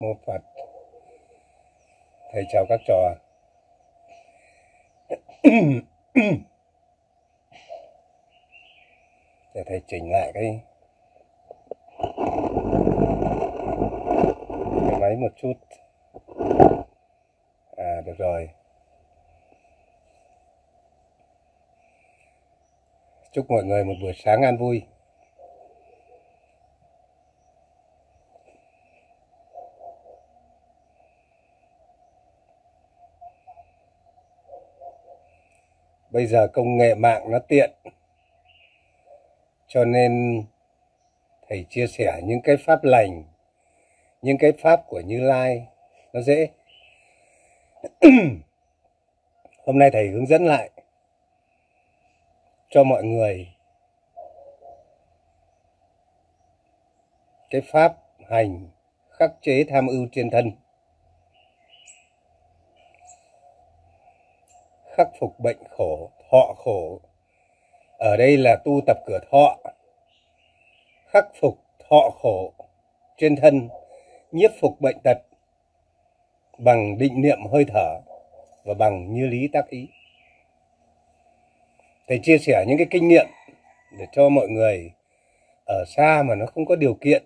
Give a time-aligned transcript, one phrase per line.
[0.00, 0.42] mô Phật.
[2.32, 3.14] Thầy chào các trò.
[9.54, 10.60] Để thầy chỉnh lại cái
[14.90, 15.52] cái máy một chút.
[17.76, 18.50] À được rồi.
[23.32, 24.82] Chúc mọi người một buổi sáng an vui.
[36.16, 37.70] Bây giờ công nghệ mạng nó tiện.
[39.68, 40.42] Cho nên
[41.48, 43.24] thầy chia sẻ những cái pháp lành,
[44.22, 45.66] những cái pháp của như lai,
[46.12, 46.48] nó dễ.
[49.66, 50.70] Hôm nay thầy hướng dẫn lại
[52.70, 53.48] cho mọi người
[57.50, 57.96] cái pháp
[58.28, 58.68] hành
[59.10, 60.52] khắc chế tham ưu trên thân.
[64.96, 67.00] Khắc phục bệnh khổ, thọ khổ.
[67.98, 69.56] Ở đây là tu tập cửa thọ,
[71.06, 71.58] khắc phục
[71.88, 72.52] thọ khổ
[73.16, 73.68] trên thân,
[74.32, 75.18] nhiếp phục bệnh tật
[76.58, 78.00] bằng định niệm hơi thở
[78.64, 79.88] và bằng như lý tác ý.
[82.08, 83.26] Thầy chia sẻ những cái kinh nghiệm
[83.98, 84.92] để cho mọi người
[85.66, 87.22] ở xa mà nó không có điều kiện.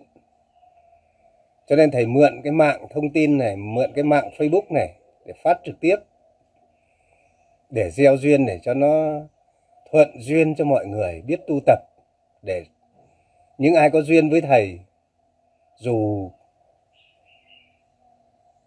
[1.67, 4.93] Cho nên thầy mượn cái mạng thông tin này, mượn cái mạng Facebook này
[5.25, 5.95] để phát trực tiếp
[7.71, 9.21] để gieo duyên để cho nó
[9.91, 11.79] thuận duyên cho mọi người biết tu tập,
[12.41, 12.65] để
[13.57, 14.79] những ai có duyên với thầy,
[15.77, 16.31] dù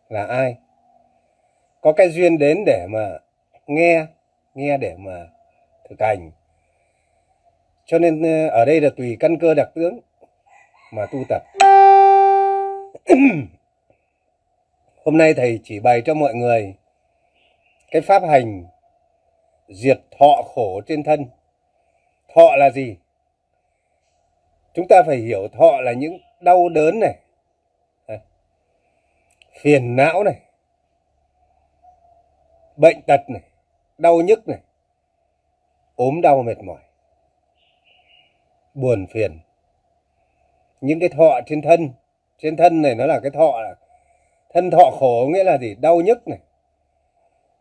[0.09, 0.57] là ai,
[1.81, 3.19] có cái duyên đến để mà
[3.67, 4.07] nghe
[4.55, 5.27] nghe để mà
[5.89, 6.31] thực hành.
[7.87, 10.01] Cho nên ờ, ở đây là tùy căn cơ đặc tướng
[10.93, 11.43] mà tu tập.
[15.05, 16.75] Hôm nay thầy chỉ bày cho mọi người
[17.91, 18.65] cái pháp hành
[19.69, 21.27] diệt thọ khổ trên thân.
[22.35, 22.97] Thọ là gì?
[24.75, 27.19] Chúng ta phải hiểu thọ là những đau đớn này,
[28.07, 28.15] à,
[29.61, 30.41] phiền não này,
[32.77, 33.43] bệnh tật này,
[33.99, 34.59] đau nhức này,
[35.97, 36.81] ốm đau mệt mỏi,
[38.75, 39.39] buồn phiền.
[40.81, 41.91] Những cái thọ trên thân,
[42.39, 43.75] trên thân này nó là cái thọ là
[44.51, 45.75] thân thọ khổ nghĩa là gì?
[45.75, 46.39] Đau nhức này,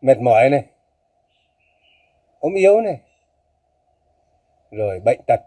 [0.00, 0.64] mệt mỏi này,
[2.44, 3.00] ốm yếu này,
[4.70, 5.40] rồi bệnh tật.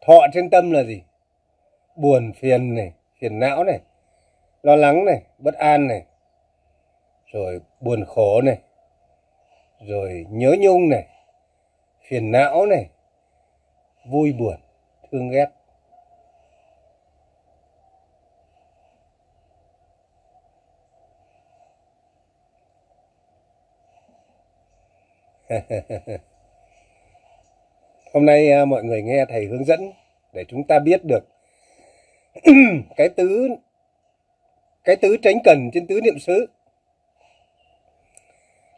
[0.00, 1.02] Thọ trên tâm là gì?
[1.96, 3.80] Buồn, phiền này, phiền não này,
[4.62, 6.06] lo lắng này, bất an này,
[7.26, 8.58] rồi buồn khổ này,
[9.80, 11.06] rồi nhớ nhung này,
[12.08, 12.88] phiền não này,
[14.04, 14.56] vui buồn,
[15.10, 15.46] thương ghét.
[28.12, 29.92] Hôm nay à, mọi người nghe thầy hướng dẫn
[30.32, 31.24] để chúng ta biết được
[32.96, 33.48] cái tứ
[34.84, 36.46] cái tứ tránh cần trên tứ niệm xứ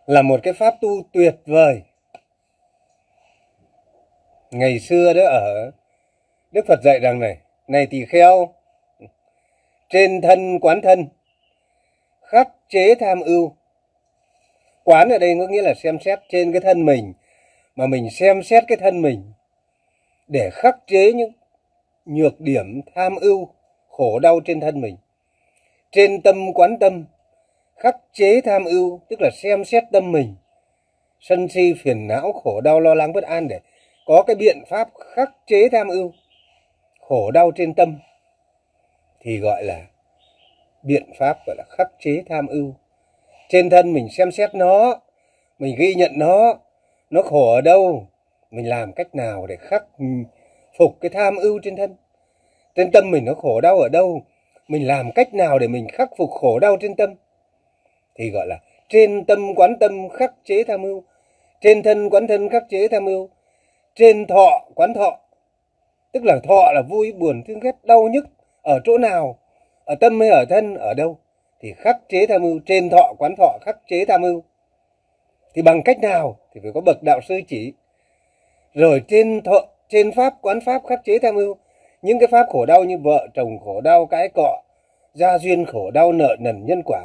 [0.07, 1.83] là một cái pháp tu tuyệt vời.
[4.51, 5.71] Ngày xưa đó ở
[6.53, 7.39] Đức Phật dạy rằng này,
[7.69, 8.55] này tỳ kheo,
[9.89, 11.09] trên thân quán thân,
[12.23, 13.53] khắc chế tham ưu,
[14.91, 17.13] quán ở đây có nghĩa là xem xét trên cái thân mình,
[17.77, 19.33] mà mình xem xét cái thân mình
[20.29, 21.33] để khắc chế những
[22.05, 23.49] nhược điểm, tham ưu,
[23.89, 24.97] khổ đau trên thân mình.
[25.93, 27.05] Trên tâm quán tâm,
[27.77, 30.35] khắc chế tham ưu, tức là xem xét tâm mình,
[31.21, 33.61] sân si, phiền não, khổ đau, lo lắng, bất an để
[34.07, 36.13] có cái biện pháp khắc chế tham ưu,
[37.01, 37.99] khổ đau trên tâm
[39.21, 39.81] thì gọi là
[40.83, 42.75] biện pháp gọi là khắc chế tham ưu
[43.51, 45.01] trên thân mình xem xét nó,
[45.59, 46.55] mình ghi nhận nó
[47.11, 48.07] nó khổ ở đâu,
[48.51, 49.85] mình làm cách nào để khắc
[50.79, 51.97] phục cái tham ưu trên thân.
[52.75, 54.23] Trên tâm mình nó khổ đau ở đâu,
[54.69, 57.15] mình làm cách nào để mình khắc phục khổ đau trên tâm?
[58.15, 58.59] Thì gọi là
[58.89, 61.03] trên tâm quán tâm khắc chế tham ưu,
[61.61, 63.29] trên thân quán thân khắc chế tham ưu,
[63.95, 65.19] trên thọ quán thọ.
[66.13, 68.25] Tức là thọ là vui, buồn, thương ghét, đau nhức
[68.63, 69.39] ở chỗ nào,
[69.85, 71.19] ở tâm hay ở thân, ở đâu?
[71.61, 74.43] Thì khắc chế tham mưu, trên thọ, quán thọ, khắc chế tham mưu.
[75.55, 77.73] Thì bằng cách nào thì phải có bậc đạo sư chỉ.
[78.75, 81.57] Rồi trên thọ, trên pháp, quán pháp khắc chế tham mưu.
[82.03, 84.63] Những cái pháp khổ đau như vợ, chồng khổ đau, cái cọ,
[85.15, 87.01] gia duyên khổ đau, nợ nần, nhân quả.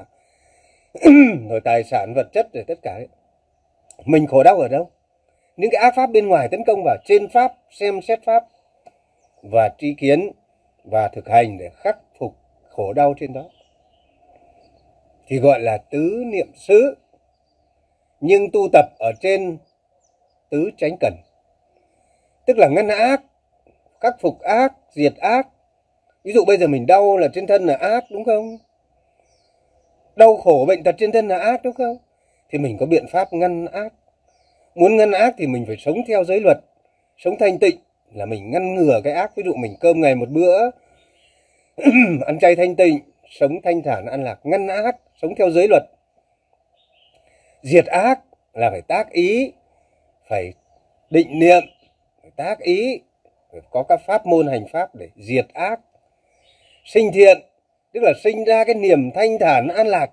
[1.49, 3.07] Rồi tài sản, vật chất, rồi tất cả ấy.
[4.05, 4.89] mình khổ đau ở đâu?
[5.57, 8.43] Những cái ác pháp bên ngoài tấn công vào trên pháp, xem xét pháp,
[9.43, 10.31] và tri kiến,
[10.83, 12.35] và thực hành để khắc phục
[12.69, 13.43] khổ đau trên đó
[15.27, 16.95] thì gọi là tứ niệm xứ.
[18.19, 19.57] Nhưng tu tập ở trên
[20.49, 21.13] tứ tránh cần,
[22.45, 23.21] tức là ngăn ác,
[24.01, 25.47] khắc phục ác, diệt ác.
[26.23, 28.57] Ví dụ bây giờ mình đau là trên thân là ác, đúng không?
[30.15, 31.97] Đau khổ bệnh tật trên thân là ác, đúng không?
[32.49, 33.93] Thì mình có biện pháp ngăn ác.
[34.75, 36.57] Muốn ngăn ác thì mình phải sống theo giới luật,
[37.17, 37.77] sống thanh tịnh,
[38.13, 39.35] là mình ngăn ngừa cái ác.
[39.35, 40.69] Ví dụ mình cơm ngày một bữa,
[42.25, 42.99] ăn chay thanh tịnh
[43.39, 45.83] sống thanh thản an lạc, ngăn ác, sống theo giới luật.
[47.61, 48.19] Diệt ác
[48.53, 49.51] là phải tác ý,
[50.29, 50.53] phải
[51.09, 51.63] định niệm,
[52.21, 53.01] phải tác ý,
[53.51, 55.79] phải có các pháp môn hành pháp để diệt ác.
[56.85, 57.41] Sinh thiện,
[57.93, 60.11] tức là sinh ra cái niềm thanh thản, an lạc.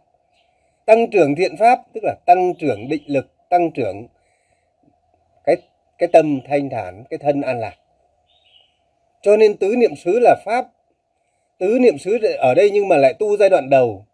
[0.87, 4.07] Tăng trưởng thiện pháp, tức là tăng trưởng định lực, tăng trưởng
[5.45, 5.57] cái
[5.99, 7.75] cái tâm thanh thản, cái thân an lạc.
[9.23, 10.67] Cho nên tứ niệm xứ là pháp
[11.63, 14.07] tứ niệm xứ ở đây nhưng mà lại tu giai đoạn đầu,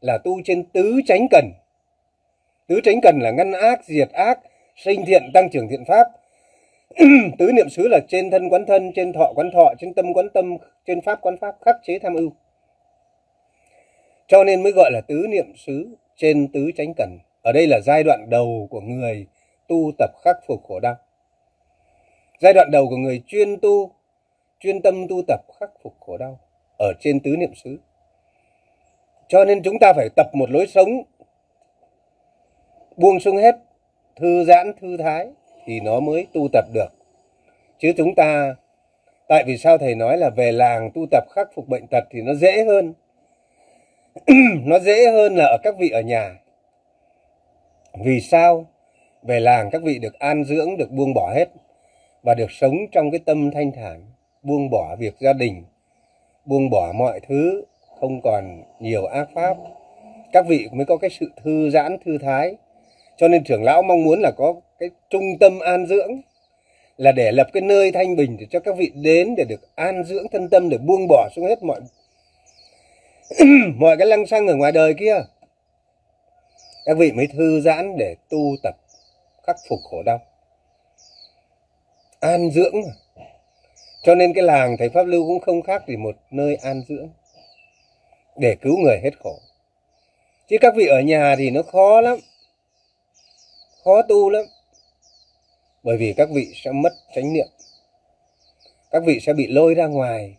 [0.00, 1.44] là tu trên tứ tránh cần.
[2.66, 4.38] Tứ tránh cần là ngăn ác, diệt ác,
[4.76, 6.06] sinh thiện, tăng trưởng thiện pháp.
[7.38, 10.28] Tứ niệm xứ là trên thân quán thân, trên thọ quán thọ, trên tâm quán
[10.34, 10.56] tâm,
[10.86, 12.30] trên pháp quán pháp, khắc chế tham ưu.
[14.26, 17.18] Cho nên mới gọi là tứ niệm xứ trên tứ tránh cần.
[17.42, 19.26] Ở đây là giai đoạn đầu của người
[19.68, 20.96] tu tập khắc phục khổ đau.
[22.40, 23.90] Giai đoạn đầu của người chuyên tu,
[24.60, 26.38] chuyên tâm tu tập khắc phục khổ đau
[26.78, 27.76] ở trên tứ niệm xứ.
[29.28, 30.88] Cho nên chúng ta phải tập một lối sống
[32.96, 33.56] buông xuống hết,
[34.16, 35.28] thư giãn, thư thái
[35.64, 36.88] thì nó mới tu tập được.
[37.78, 38.54] Chứ chúng ta,
[39.28, 42.22] tại vì sao thầy nói là về làng tu tập khắc phục bệnh tật thì
[42.22, 42.94] nó dễ hơn.
[44.64, 46.34] Nó dễ hơn là ở các vị ở nhà.
[48.04, 48.66] Vì sao?
[49.22, 51.48] Về làng các vị được an dưỡng, được buông bỏ hết
[52.22, 54.02] và được sống trong cái tâm thanh thản,
[54.42, 55.64] buông bỏ việc gia đình
[56.48, 57.64] buông bỏ mọi thứ,
[58.00, 59.56] không còn nhiều ác pháp.
[60.32, 62.56] Các vị mới có cái sự thư giãn, thư thái.
[63.16, 66.10] Cho nên trưởng lão mong muốn là có cái trung tâm an dưỡng,
[66.96, 70.04] là để lập cái nơi thanh bình để cho các vị đến để được an
[70.04, 71.80] dưỡng thân tâm, để buông bỏ xuống hết mọi
[73.76, 75.16] mọi cái lăng xăng ở ngoài đời kia.
[76.84, 78.74] Các vị mới thư giãn để tu tập,
[79.46, 80.20] khắc phục khổ đau.
[82.20, 82.74] An dưỡng
[84.02, 87.08] cho nên cái làng thầy pháp lưu cũng không khác gì một nơi an dưỡng,
[88.36, 89.38] để cứu người hết khổ.
[90.48, 92.18] Chứ các vị ở nhà thì nó khó lắm,
[93.84, 94.44] khó tu lắm.
[95.82, 97.46] Bởi vì các vị sẽ mất chánh niệm,
[98.90, 100.36] các vị sẽ bị lôi ra ngoài.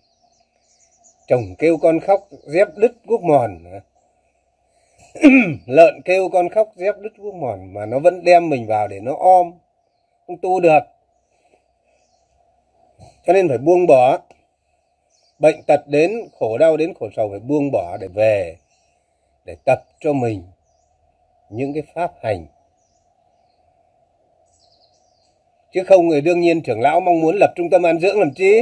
[1.27, 3.63] Chồng kêu con khóc, dép đứt guốc mòn.
[5.65, 9.00] Lợn kêu con khóc, dép đứt guốc mòn, mà nó vẫn đem mình vào để
[9.00, 9.51] nó om,
[10.27, 10.79] không tu được
[13.25, 14.17] cho nên phải buông bỏ.
[15.39, 18.55] Bệnh tật đến, khổ đau đến, khổ sầu phải buông bỏ để về,
[19.45, 20.43] để tập cho mình
[21.49, 22.45] những cái pháp hành.
[25.71, 28.33] Chứ không người đương nhiên trưởng lão mong muốn lập trung tâm an dưỡng làm
[28.35, 28.61] chi?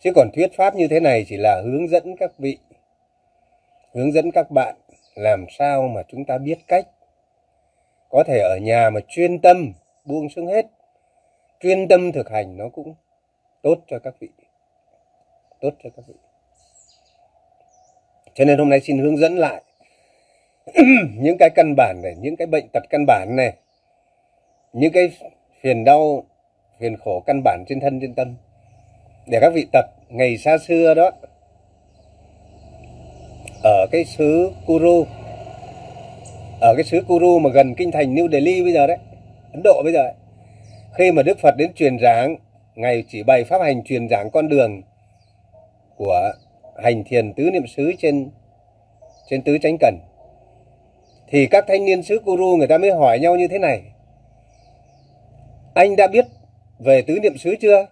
[0.00, 2.58] Chứ còn thuyết pháp như thế này chỉ là hướng dẫn các vị,
[3.94, 4.76] hướng dẫn các bạn
[5.14, 6.86] làm sao mà chúng ta biết cách.
[8.10, 9.72] Có thể ở nhà mà chuyên tâm
[10.04, 10.66] buông xuống hết
[11.60, 12.94] chuyên tâm thực hành nó cũng
[13.62, 14.28] tốt cho các vị
[15.60, 16.14] tốt cho các vị
[18.34, 19.62] cho nên hôm nay xin hướng dẫn lại
[21.18, 23.52] những cái căn bản này, những cái bệnh tật căn bản này,
[24.72, 25.10] những cái
[25.60, 26.24] phiền đau,
[26.80, 28.34] phiền khổ căn bản trên thân, trên tâm
[29.26, 31.10] để các vị tập ngày xa xưa đó,
[33.62, 35.06] ở cái xứ Kuru,
[36.60, 38.98] ở cái xứ Kuru mà gần kinh thành New Delhi bây giờ đấy,
[39.52, 40.14] Ấn Độ bây giờ ấy
[40.98, 42.36] khi mà Đức Phật đến truyền giảng,
[42.74, 44.82] ngài chỉ bày pháp hành truyền giảng con đường
[45.96, 46.32] của
[46.82, 48.30] hành thiền tứ niệm xứ trên
[49.28, 49.98] trên tứ chánh cần.
[51.28, 53.82] Thì các thanh niên xứ Kuru người ta mới hỏi nhau như thế này.
[55.74, 56.26] Anh đã biết
[56.78, 57.86] về tứ niệm xứ chưa?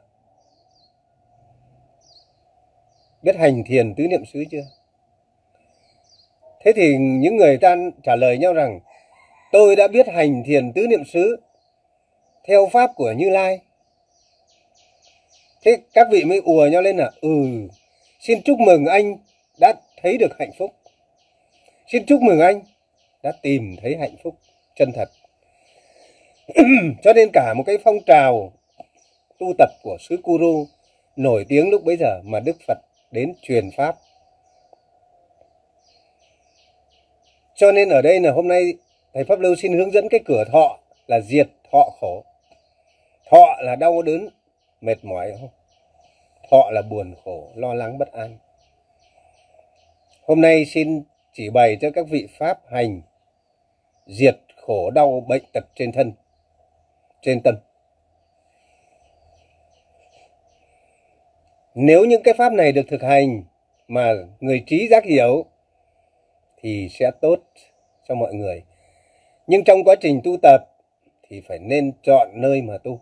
[3.23, 4.65] Biết hành thiền tứ niệm xứ chưa?
[6.65, 8.81] Thế thì những người ta trả lời nhau rằng,
[9.53, 11.37] tôi đã biết hành thiền tứ niệm xứ
[12.49, 13.61] theo pháp của như lai
[15.63, 17.29] thế các vị mới ùa nhau lên là ừ
[18.21, 19.17] xin chúc mừng anh
[19.61, 20.75] đã thấy được hạnh phúc
[21.87, 22.61] xin chúc mừng anh
[23.23, 24.35] đã tìm thấy hạnh phúc
[24.77, 25.09] chân thật
[27.03, 28.53] cho nên cả một cái phong trào
[29.39, 30.67] tu tập của Sứ Kuru
[31.17, 32.79] nổi tiếng lúc bấy giờ mà Đức Phật
[33.11, 33.97] đến truyền pháp.
[37.55, 38.75] Cho nên ở đây là hôm nay
[39.15, 42.25] thầy Pháp Lưu xin hướng dẫn cái cửa thọ là diệt thọ khổ.
[43.31, 44.29] Thọ là đau đớn,
[44.81, 45.51] mệt mỏi không?
[46.51, 48.39] thọ là buồn khổ lo lắng bất an.
[50.23, 53.03] Hôm nay xin chỉ bày cho các vị pháp hành
[54.07, 56.13] diệt khổ đau bệnh tật trên thân
[57.23, 57.55] trên tâm.
[61.75, 63.43] Nếu những cái pháp này được thực hành
[63.89, 65.45] mà người trí giác hiểu
[66.57, 67.39] thì sẽ tốt
[68.09, 68.63] cho mọi người.
[69.47, 70.61] Nhưng trong quá trình tu tập
[71.29, 73.01] thì phải nên chọn nơi mà tu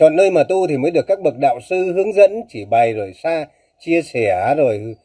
[0.00, 2.92] chọn nơi mà tu thì mới được các bậc đạo sư hướng dẫn, chỉ bày
[2.92, 3.46] rồi xa
[3.78, 4.96] chia sẻ, rồi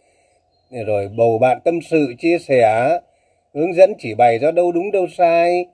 [0.72, 3.00] rồi bầu bạn tâm sự, chia sẻ,
[3.54, 5.66] hướng dẫn, chỉ bày cho đâu đúng, đâu sai.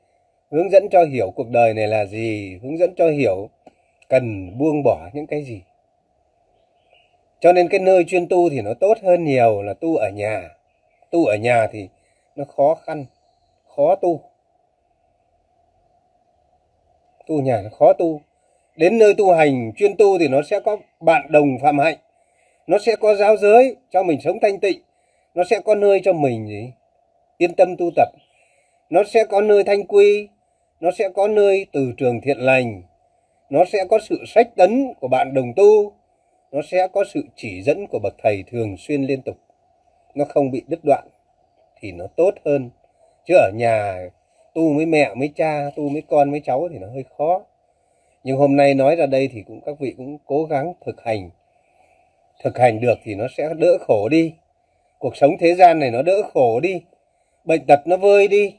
[0.52, 3.50] Hướng dẫn cho hiểu cuộc đời này là gì, hướng dẫn cho hiểu
[4.10, 5.62] cần buông bỏ những cái gì.
[7.40, 10.50] Cho nên cái nơi chuyên tu thì nó tốt hơn nhiều là tu ở nhà.
[11.12, 11.88] Tu ở nhà thì
[12.36, 13.06] nó khó khăn,
[13.76, 14.22] khó tu.
[17.28, 18.22] Tu nhà nó khó tu
[18.76, 21.98] đến nơi tu hành, chuyên tu thì nó sẽ có bạn đồng phạm hạnh.
[22.68, 24.82] Nó sẽ có giáo giới cho mình sống thanh tịnh.
[25.36, 26.72] Nó sẽ có nơi cho mình gì?
[27.38, 28.10] Yên tâm tu tập.
[28.90, 30.28] Nó sẽ có nơi thanh quy.
[30.80, 32.82] Nó sẽ có nơi từ trường thiện lành.
[33.50, 35.94] Nó sẽ có sự sách tấn của bạn đồng tu.
[36.52, 39.38] Nó sẽ có sự chỉ dẫn của bậc thầy thường xuyên liên tục.
[40.16, 41.08] Nó không bị đứt đoạn
[41.80, 42.70] thì nó tốt hơn.
[43.26, 44.08] Chứ ở nhà
[44.54, 47.42] tu với mẹ, với cha, tu với con, với cháu thì nó hơi khó
[48.24, 51.30] nhưng hôm nay nói ra đây thì cũng, các vị cũng cố gắng thực hành.
[52.44, 54.34] Thực hành được thì nó sẽ đỡ khổ đi.
[55.00, 56.82] Cuộc sống thế gian này nó đỡ khổ đi.
[57.46, 58.56] Bệnh tật nó vơi đi.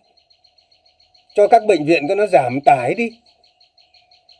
[1.34, 3.10] Cho các bệnh viện cho nó giảm tải đi.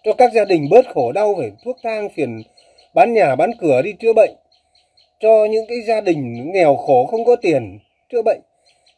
[0.05, 2.43] Cho các gia đình bớt khổ đau về thuốc thang, phiền
[2.95, 4.31] bán nhà, bán cửa đi, chữa bệnh.
[5.21, 8.41] Cho những cái gia đình nghèo khổ không có tiền, chữa bệnh.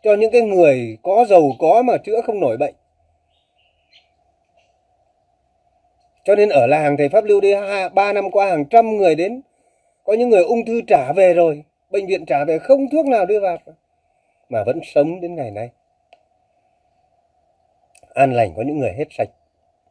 [0.02, 2.74] Cho những cái người có giàu có mà chữa không nổi bệnh.
[6.24, 7.54] Cho nên ở làng thầy pháp lưu đi
[7.94, 9.42] ba năm qua hàng trăm người đến,
[10.04, 13.26] có những người ung thư trả về rồi, bệnh viện trả về, không thuốc nào
[13.26, 13.58] đưa vào,
[14.48, 15.70] mà vẫn sống đến ngày nay.
[18.14, 19.28] An lành, có những người hết sạch,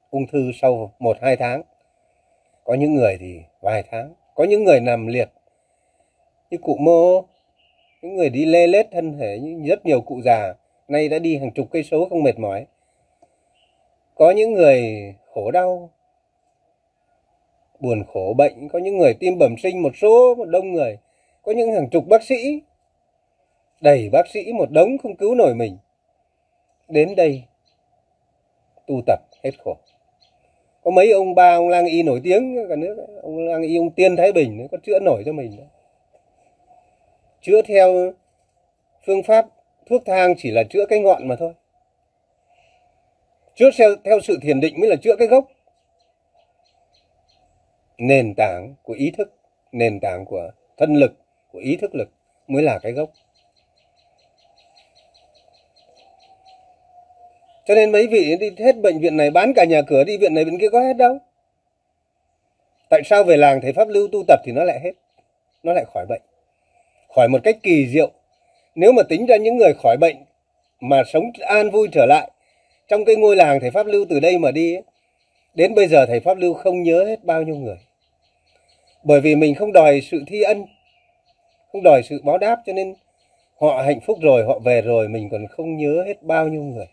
[0.10, 1.62] ung thư sau một, hai tháng.
[2.64, 4.14] Có những người thì vài tháng.
[4.36, 5.30] Có những người nằm liệt,
[6.50, 7.22] như cụ mô,
[8.02, 10.54] những người đi lê lết thân thể, như rất nhiều cụ già,
[10.88, 12.66] nay đã đi hàng chục cây số không mệt mỏi.
[14.16, 15.90] Có những người khổ đau
[17.84, 18.70] buồn khổ bệnh.
[18.70, 20.98] Có những người tim bẩm sinh một số một đông người.
[21.42, 22.62] Có những hàng chục bác sĩ.
[23.82, 25.78] Đầy bác sĩ một đống không cứu nổi mình.
[26.88, 27.44] Đến đây
[28.88, 29.78] tu tập hết khổ.
[30.84, 33.90] Có mấy ông ba ông lang y nổi tiếng cả nước ông lang y ông
[33.90, 35.58] tiên thái bình có chữa nổi cho mình.
[37.42, 38.14] Chữa theo
[39.06, 39.46] phương pháp
[39.86, 41.54] thuốc thang chỉ là chữa cái ngọn mà thôi.
[43.56, 45.46] Chữa theo, theo sự thiền định mới là chữa cái gốc
[47.98, 49.34] nền tảng của ý thức,
[49.72, 51.14] nền tảng của thân lực,
[51.52, 52.10] của ý thức lực
[52.48, 53.10] mới là cái gốc.
[57.66, 60.34] Cho nên mấy vị đi hết bệnh viện này, bán cả nhà cửa, đi viện
[60.34, 61.18] này viện kia có hết đâu.
[62.90, 64.92] Tại sao về làng thầy pháp lưu tu tập thì nó lại hết?
[65.64, 66.22] Nó lại khỏi bệnh.
[67.16, 68.12] Khỏi một cách kỳ diệu.
[68.76, 70.16] Nếu mà tính ra những người khỏi bệnh
[70.80, 72.32] mà sống an vui trở lại,
[72.88, 74.78] trong cái ngôi làng thầy pháp lưu từ đây mà đi
[75.54, 77.78] đến bây giờ thầy pháp lưu không nhớ hết bao nhiêu người.
[79.04, 80.66] Bởi vì mình không đòi sự thi ân,
[81.72, 82.94] không đòi sự báo đáp, cho nên
[83.60, 86.88] họ hạnh phúc rồi, họ về rồi, mình còn không nhớ hết bao nhiêu người.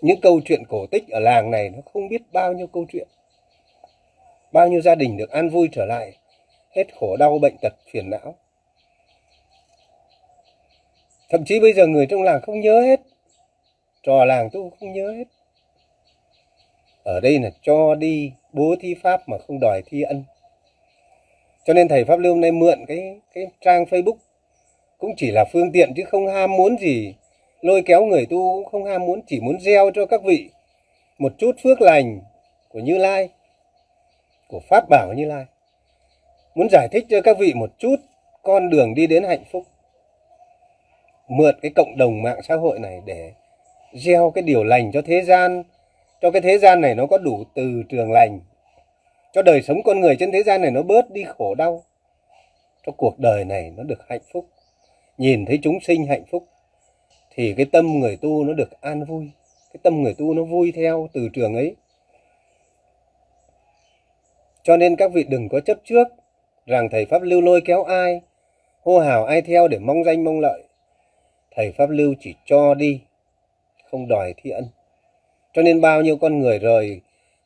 [0.00, 3.08] Những câu chuyện cổ tích ở làng này nó không biết bao nhiêu câu chuyện.
[4.52, 6.12] Bao nhiêu gia đình được an vui trở lại,
[6.76, 8.34] hết khổ đau bệnh tật phiền não.
[11.28, 13.00] Thậm chí bây giờ người trong làng không nhớ hết,
[14.02, 15.24] trò làng tôi không nhớ hết
[17.04, 20.24] ở đây là cho đi, bố thí pháp mà không đòi thi ân.
[21.64, 24.16] Cho nên thầy pháp lưu hôm nay mượn cái cái trang facebook.
[24.98, 27.14] Cũng chỉ là phương tiện chứ không ham muốn gì.
[27.60, 30.50] Lôi kéo người tu cũng không ham muốn, chỉ muốn gieo cho các vị
[31.18, 32.20] một chút phước lành
[32.68, 33.28] của như lai,
[34.48, 35.44] của pháp bảo như lai.
[36.54, 37.96] Muốn giải thích cho các vị một chút
[38.42, 39.62] con đường đi đến hạnh phúc.
[41.28, 43.32] Mượn cái cộng đồng mạng xã hội này để
[43.92, 45.62] gieo cái điều lành cho thế gian
[46.24, 48.40] cho cái thế gian này nó có đủ từ trường lành.
[49.32, 51.84] Cho đời sống con người trên thế gian này nó bớt đi khổ đau.
[52.86, 54.48] Cho cuộc đời này nó được hạnh phúc.
[55.18, 56.46] Nhìn thấy chúng sinh hạnh phúc,
[57.30, 59.30] thì cái tâm người tu nó được an vui.
[59.72, 61.76] Cái tâm người tu nó vui theo từ trường ấy.
[64.62, 66.08] Cho nên các vị đừng có chấp trước
[66.66, 68.20] rằng thầy pháp lưu lôi kéo ai,
[68.82, 70.62] hô hào ai theo để mong danh mong lợi.
[71.50, 73.00] Thầy pháp lưu chỉ cho đi,
[73.90, 74.64] không đòi thi ân
[75.54, 77.00] cho nên bao nhiêu con người rời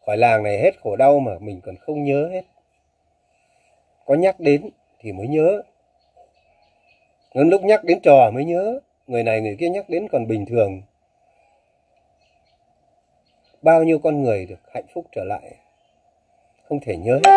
[0.07, 2.43] khỏi làng này hết khổ đau mà mình còn không nhớ hết.
[4.07, 5.62] Có nhắc đến thì mới nhớ.
[7.35, 8.81] Đến lúc nhắc đến trò mới nhớ.
[9.07, 10.83] Người này người kia nhắc đến còn bình thường.
[13.62, 15.57] Bao nhiêu con người được hạnh phúc trở lại,
[16.69, 17.31] không thể nhớ hết.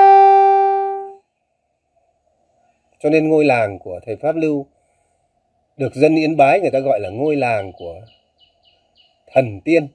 [3.00, 4.66] Cho nên ngôi làng của thầy pháp lưu
[5.78, 8.01] được dân yên bái người ta gọi là ngôi làng của
[9.28, 9.88] thần tiên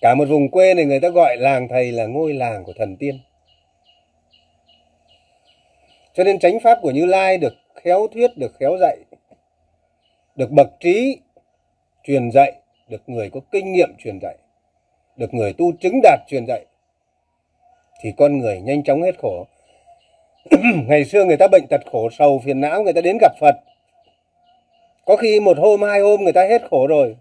[0.00, 2.96] cả một vùng quê này người ta gọi làng thầy là ngôi làng của thần
[2.96, 3.18] tiên.
[6.14, 8.96] Cho nên chánh pháp của như lai được khéo thuyết, được khéo dạy,
[10.36, 11.18] được bậc trí
[12.04, 12.52] truyền dạy,
[12.88, 14.36] được người có kinh nghiệm truyền dạy,
[15.16, 16.64] được người tu chứng đạt truyền dạy,
[18.00, 19.46] thì con người nhanh chóng hết khổ.
[20.88, 23.54] Ngày xưa người ta bệnh tật khổ, sầu phiền não, người ta đến gặp phật.
[25.04, 27.16] Có khi một hôm, hai hôm người ta hết khổ rồi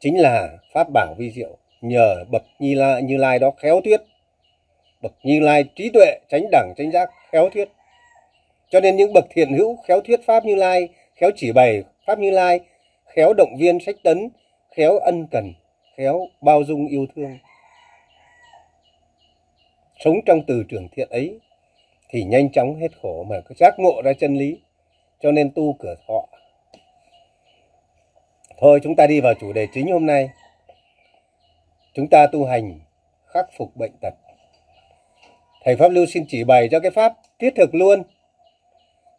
[0.00, 4.00] chính là pháp bảo vi diệu nhờ bậc như lai, như lai đó khéo thuyết.
[5.02, 7.68] Bậc như lai trí tuệ tránh đẳng tránh giác khéo thuyết.
[8.70, 12.18] Cho nên những bậc thiện hữu khéo thuyết pháp như lai khéo chỉ bày pháp
[12.18, 12.60] như lai
[13.06, 14.28] khéo động viên sách tấn
[14.76, 15.52] khéo ân cần
[15.96, 17.38] khéo bao dung yêu thương.
[19.98, 21.40] Sống trong từ trường thiện ấy
[22.08, 24.60] thì nhanh chóng hết khổ mà giác ngộ ra chân lý
[25.20, 26.26] cho nên tu cửa thọ
[28.60, 30.28] thôi chúng ta đi vào chủ đề chính hôm nay.
[31.94, 32.80] Chúng ta tu hành,
[33.26, 34.14] khắc phục bệnh tật.
[35.64, 38.02] Thầy pháp lưu xin chỉ bày cho cái pháp thiết thực luôn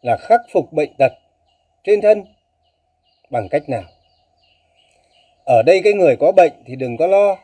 [0.02, 1.12] là khắc phục bệnh tật
[1.84, 2.24] trên thân
[3.30, 3.82] bằng cách nào?
[5.46, 7.36] Ở đây cái người có bệnh thì đừng có lo.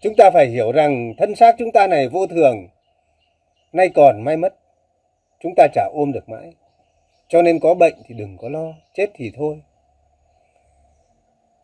[0.00, 2.68] Chúng ta phải hiểu rằng thân xác chúng ta này vô thường,
[3.72, 4.54] nay còn mai mất.
[5.40, 6.52] Chúng ta chả ôm được mãi.
[7.28, 9.62] Cho nên có bệnh thì đừng có lo, chết thì thôi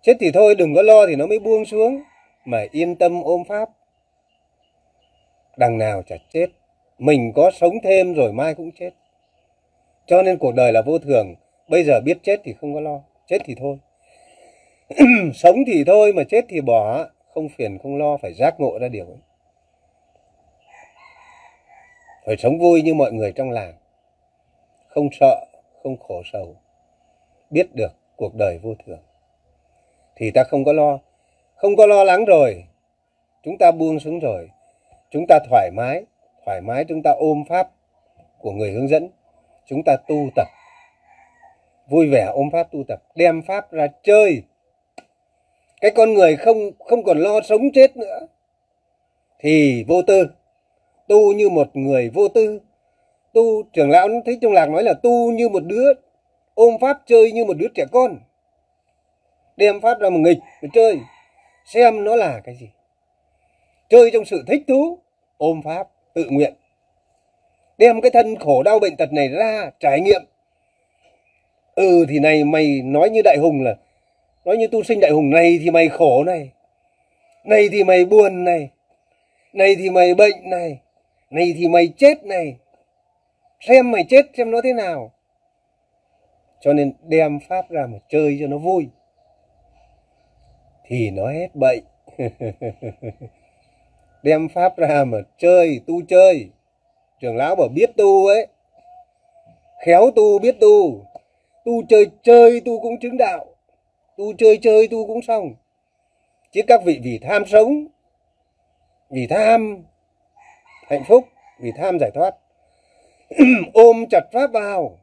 [0.05, 2.03] chết thì thôi, đừng có lo thì nó mới buông xuống.
[2.45, 3.69] Mà yên tâm ôm pháp.
[5.57, 6.47] Đằng nào chả chết.
[6.99, 8.91] Mình có sống thêm rồi mai cũng chết.
[10.07, 11.35] Cho nên cuộc đời là vô thường.
[11.69, 13.01] Bây giờ biết chết thì không có lo.
[13.27, 13.79] Chết thì thôi.
[15.35, 17.07] Sống thì thôi, mà chết thì bỏ.
[17.35, 19.19] Không phiền, không lo, phải giác ngộ ra điều ấy.
[22.27, 23.75] Phải sống vui như mọi người trong làng.
[24.89, 25.47] Không sợ,
[25.83, 26.57] không khổ sầu.
[27.51, 29.03] Biết được cuộc đời vô thường
[30.17, 30.99] thì ta không có lo.
[31.55, 32.65] Không có lo lắng rồi.
[33.43, 34.51] Chúng ta buông xuống rồi.
[35.11, 36.05] Chúng ta thoải mái.
[36.45, 37.71] Thoải mái chúng ta ôm pháp
[38.39, 39.09] của người hướng dẫn.
[39.67, 40.49] Chúng ta tu tập.
[41.89, 43.03] Vui vẻ ôm pháp tu tập.
[43.15, 44.43] Đem pháp ra chơi.
[45.81, 48.27] Cái con người không không còn lo sống chết nữa.
[49.39, 50.29] Thì vô tư.
[51.09, 52.61] Tu như một người vô tư.
[53.33, 55.93] Tu, trưởng lão thích trong lạc nói là tu như một đứa.
[56.55, 58.19] Ôm pháp chơi như một đứa trẻ con
[59.57, 60.99] đem phát ra một nghịch mà chơi.
[61.65, 62.69] Xem nó là cái gì.
[63.89, 64.99] Chơi trong sự thích thú,
[65.39, 66.55] ôm pháp, tự nguyện.
[67.79, 70.23] Đem cái thân khổ đau bệnh tật này ra, trải nghiệm.
[71.75, 73.75] Ừ thì này mày nói như đại hùng là,
[74.45, 76.51] nói như tu sinh đại hùng, này thì mày khổ này.
[77.45, 78.71] Này thì mày buồn này.
[79.53, 80.79] Này thì mày bệnh này.
[81.31, 82.57] Này thì mày chết này.
[83.61, 85.13] Xem mày chết, xem nó thế nào.
[86.61, 88.89] Cho nên đem pháp ra mà chơi cho nó vui
[90.95, 91.85] thì nó hết bệnh.
[94.23, 96.49] Đem pháp ra mà chơi, tu chơi.
[97.21, 98.47] Trưởng lão bảo biết tu ấy.
[99.87, 101.05] Khéo tu, biết tu.
[101.65, 103.47] Tu chơi chơi tu cũng chứng đạo.
[104.17, 105.55] Tu chơi chơi tu cũng xong.
[106.53, 107.87] Chứ các vị vì tham sống,
[109.11, 109.85] vì tham
[110.89, 111.25] hạnh phúc,
[111.61, 112.35] vì tham giải thoát,
[113.75, 114.99] ôm chặt pháp vào.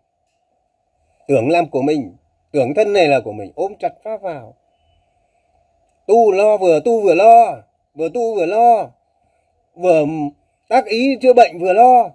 [1.27, 2.15] Tưởng làm của mình,
[2.51, 4.55] tưởng thân này là của mình, ôm chặt pháp vào
[6.11, 7.63] tu lo, vừa tu vừa lo.
[7.93, 8.89] Vừa tu vừa lo.
[9.75, 10.05] Vừa
[10.67, 12.09] tác ý chữa bệnh vừa lo.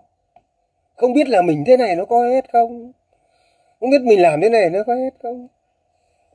[0.97, 2.93] Không biết là mình thế này nó có hết không?
[3.81, 5.49] Không biết mình làm thế này nó có hết không?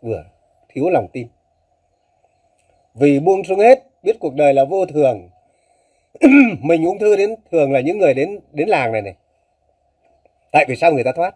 [0.01, 0.23] Vừa,
[0.69, 1.27] thiếu lòng tin.
[2.93, 5.29] Vì buông xuống hết, biết cuộc đời là vô thường.
[6.61, 9.15] Mình ung thư đến thường là những người đến đến làng này này.
[10.51, 11.35] Tại vì sao người ta thoát?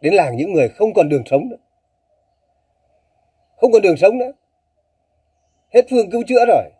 [0.00, 1.56] Đến làng những người không còn đường sống nữa.
[3.56, 4.32] Không còn đường sống nữa
[5.74, 6.70] hết phương cứu chữa rồi.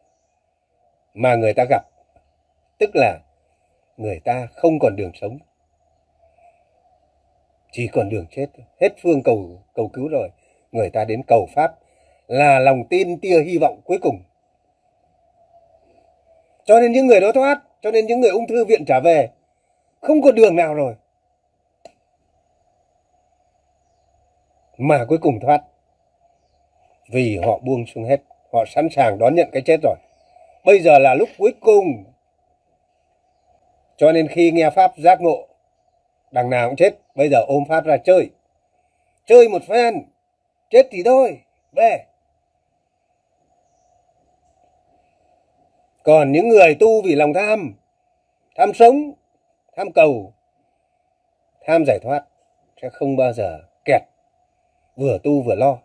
[1.14, 1.83] Mà người ta gặp,
[2.78, 3.18] tức là
[3.96, 5.38] người ta không còn đường sống.
[7.72, 8.46] Chỉ còn đường chết
[8.80, 10.28] hết phương cầu cầu cứu rồi.
[10.72, 11.74] Người ta đến cầu pháp
[12.26, 14.22] là lòng tin, tia hy vọng cuối cùng.
[16.64, 19.28] Cho nên những người đó thoát, cho nên những người ung thư viện trả về.
[20.00, 20.94] Không có đường nào rồi.
[24.78, 25.62] Mà cuối cùng thoát.
[27.11, 28.22] Vì họ buông xuống hết
[28.54, 29.96] họ sẵn sàng đón nhận cái chết rồi.
[30.64, 32.04] Bây giờ là lúc cuối cùng.
[33.96, 35.48] Cho nên khi nghe pháp giác ngộ,
[36.30, 36.90] đằng nào cũng chết.
[37.14, 38.30] Bây giờ ôm pháp ra chơi.
[39.26, 39.94] Chơi một phen.
[40.70, 41.40] Chết thì thôi.
[41.72, 42.04] Về.
[46.02, 47.74] Còn những người tu vì lòng tham
[48.56, 49.12] tham sống,
[49.76, 50.32] tham cầu,
[51.60, 52.24] tham giải thoát
[52.82, 54.02] sẽ không bao giờ kẹt.
[54.96, 55.78] Vừa tu vừa lo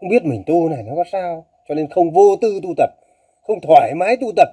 [0.00, 2.90] không biết mình tu này nó có sao cho nên không vô tư tu tập,
[3.42, 4.48] không thoải mái tu tập.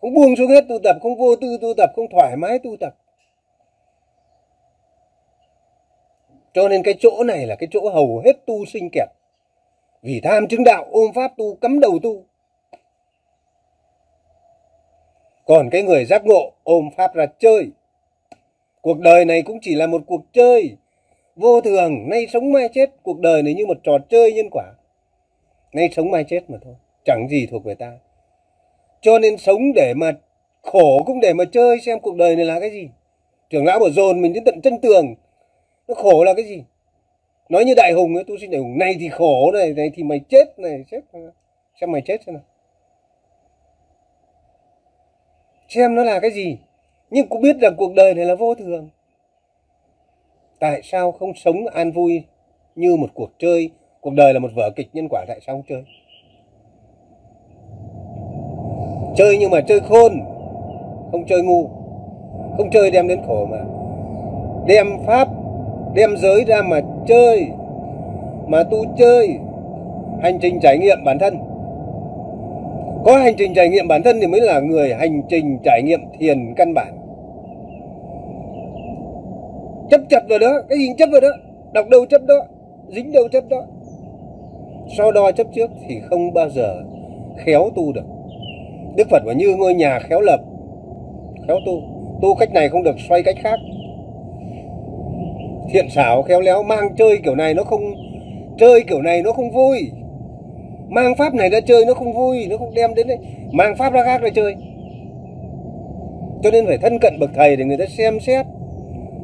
[0.00, 2.76] Không buông xuống hết tu tập, không vô tư tu tập, không thoải mái tu
[2.80, 2.94] tập.
[6.52, 9.08] Cho nên cái chỗ này là cái chỗ hầu hết tu sinh kẹt
[10.02, 12.24] vì tham chứng đạo, ôm pháp tu cấm đầu tu.
[15.46, 17.70] Còn cái người giác ngộ, ôm pháp ra chơi.
[18.80, 20.76] Cuộc đời này cũng chỉ là một cuộc chơi
[21.36, 24.64] vô thường, nay sống mai chết, cuộc đời này như một trò chơi nhân quả.
[25.72, 27.92] Nay sống mai chết mà thôi, chẳng gì thuộc về ta.
[29.00, 30.12] Cho nên sống để mà
[30.62, 32.88] khổ cũng để mà chơi, xem cuộc đời này là cái gì.
[33.50, 35.14] Trưởng lão bảo dồn mình đến tận chân tường,
[35.88, 36.64] nó khổ là cái gì?
[37.48, 40.02] Nói như đại hùng ấy, tu xin đại hùng, này thì khổ này này thì
[40.02, 41.00] mày chết này, chết
[41.80, 42.44] xem mày chết xem nào.
[45.68, 46.58] Xem nó là cái gì?
[47.10, 48.88] Nhưng cũng biết rằng cuộc đời này là vô thường
[50.64, 52.22] tại sao không sống an vui
[52.74, 53.70] như một cuộc chơi?
[54.00, 55.82] Cuộc đời là một vở kịch nhân quả, tại sao không chơi?
[59.16, 60.12] Chơi nhưng mà chơi khôn,
[61.12, 61.68] không chơi ngu.
[62.56, 63.58] Không chơi đem đến khổ mà.
[64.66, 65.28] Đem pháp,
[65.94, 67.46] đem giới ra mà chơi,
[68.46, 69.38] mà tu chơi.
[70.22, 71.38] Hành trình trải nghiệm bản thân.
[73.04, 76.00] Có hành trình trải nghiệm bản thân thì mới là người hành trình trải nghiệm
[76.18, 77.03] thiền căn bản
[79.90, 81.28] chấp chặt vào đó, cái gì chấp vào đó.
[81.72, 82.34] Đọc đâu chấp đó,
[82.88, 83.62] dính đâu chấp đó.
[84.98, 86.76] So đo chấp trước thì không bao giờ
[87.36, 88.04] khéo tu được.
[88.96, 90.40] Đức phật bảo như ngôi nhà khéo lập,
[91.48, 91.82] khéo tu.
[92.22, 93.58] Tu cách này không được xoay cách khác.
[95.70, 97.80] Thiện xảo khéo léo, mang chơi kiểu này nó không,
[98.58, 99.90] chơi kiểu này nó không vui.
[100.88, 103.18] Mang pháp này ra chơi nó không vui, nó không đem đến đấy.
[103.50, 104.54] Mang pháp ra khác ra chơi.
[106.42, 108.46] Cho nên phải thân cận bậc thầy để người ta xem xét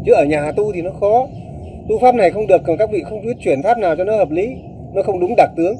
[0.06, 1.26] chứ ở nhà tu thì nó khó.
[1.88, 4.16] Tu pháp này không được, còn các vị không biết chuyển pháp nào cho nó
[4.16, 4.56] hợp lý.
[4.92, 5.76] Nó không đúng đặc tướng.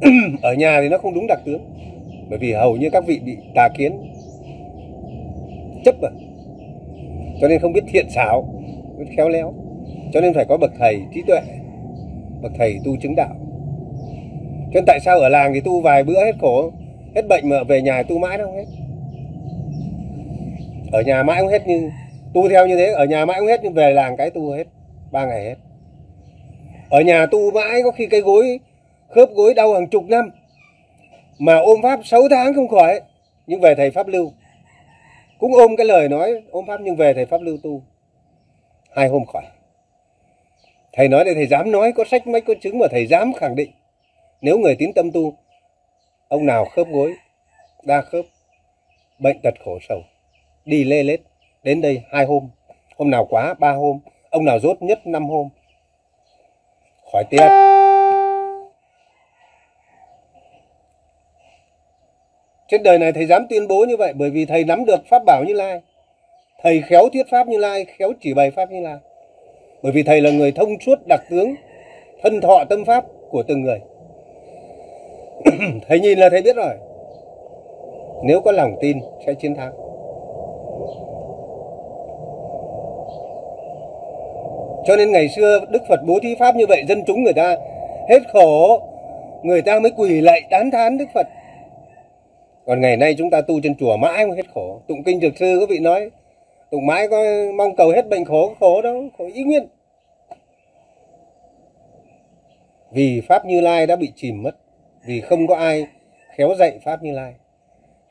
[0.42, 1.60] Ở nhà thì nó không đúng đặc tướng.
[2.28, 3.92] Bởi vì hầu như các vị bị tà kiến.
[5.84, 6.08] Chấp mà.
[7.40, 8.60] Cho nên không biết thiện xảo
[9.00, 9.54] biết khéo léo.
[10.12, 11.40] Cho nên phải có bậc thầy trí tuệ,
[12.42, 13.34] bậc thầy tu chứng đạo.
[14.64, 16.70] Cho nên tại sao ở làng thì tu vài bữa hết khổ,
[17.14, 18.64] hết bệnh mà về nhà tu mãi đâu hết?
[20.92, 21.90] Ở nhà mãi không hết nhưng
[22.34, 24.64] tu theo như thế, ở nhà mãi không hết, nhưng về làng cái tu hết,
[25.12, 25.56] ba ngày hết.
[26.90, 28.60] Ở nhà tu mãi, có khi cái gối,
[29.08, 30.30] khớp gối đau hàng chục năm,
[31.38, 33.00] mà ôm pháp 6 tháng không khỏi,
[33.46, 34.32] nhưng về thầy pháp lưu.
[35.38, 37.82] Cũng ôm cái lời nói, ôm pháp nhưng về thầy pháp lưu tu.
[38.90, 39.42] Hai hôm khỏi.
[40.92, 43.56] Thầy nói để thầy dám nói, có sách mấy, có chứng mà thầy dám khẳng
[43.56, 43.70] định.
[44.40, 45.34] Nếu người tín tâm tu,
[46.28, 47.14] ông nào khớp gối,
[47.82, 48.24] đa khớp,
[49.18, 50.02] bệnh tật khổ sầu,
[50.64, 51.20] đi lê lết
[51.62, 52.48] đến đây hai hôm.
[52.96, 54.00] Hôm nào quá, ba hôm.
[54.30, 55.48] Ông nào rốt nhất, năm hôm.
[57.12, 57.46] Khỏi tiết
[62.70, 65.22] trên đời này thầy dám tuyên bố như vậy bởi vì thầy nắm được pháp
[65.26, 65.80] bảo như lai.
[66.62, 68.96] Thầy khéo thuyết pháp như lai, khéo chỉ bày pháp như lai.
[69.82, 71.54] Bởi vì thầy là người thông suốt đặc tướng,
[72.22, 73.80] thân thọ tâm pháp của từng người.
[75.88, 76.74] Thầy nhìn là thầy biết rồi.
[78.24, 79.72] Nếu có lòng tin, sẽ chiến thắng.
[84.86, 87.56] Cho nên ngày xưa đức phật bố thí pháp như vậy, dân chúng người ta
[88.08, 88.82] hết khổ,
[89.42, 91.26] người ta mới quỳ lạy, tán thán đức phật.
[92.66, 94.80] Còn ngày nay chúng ta tu trên chùa mãi mà hết khổ.
[94.88, 96.10] Tụng kinh dược sư, có vị nói,
[96.70, 97.24] tụng mãi có
[97.56, 99.66] mong cầu hết bệnh khổ khổ đâu, khổ ý nguyên.
[102.92, 104.56] Vì pháp như lai đã bị chìm mất,
[105.06, 105.86] vì không có ai
[106.36, 107.34] khéo dạy pháp như lai,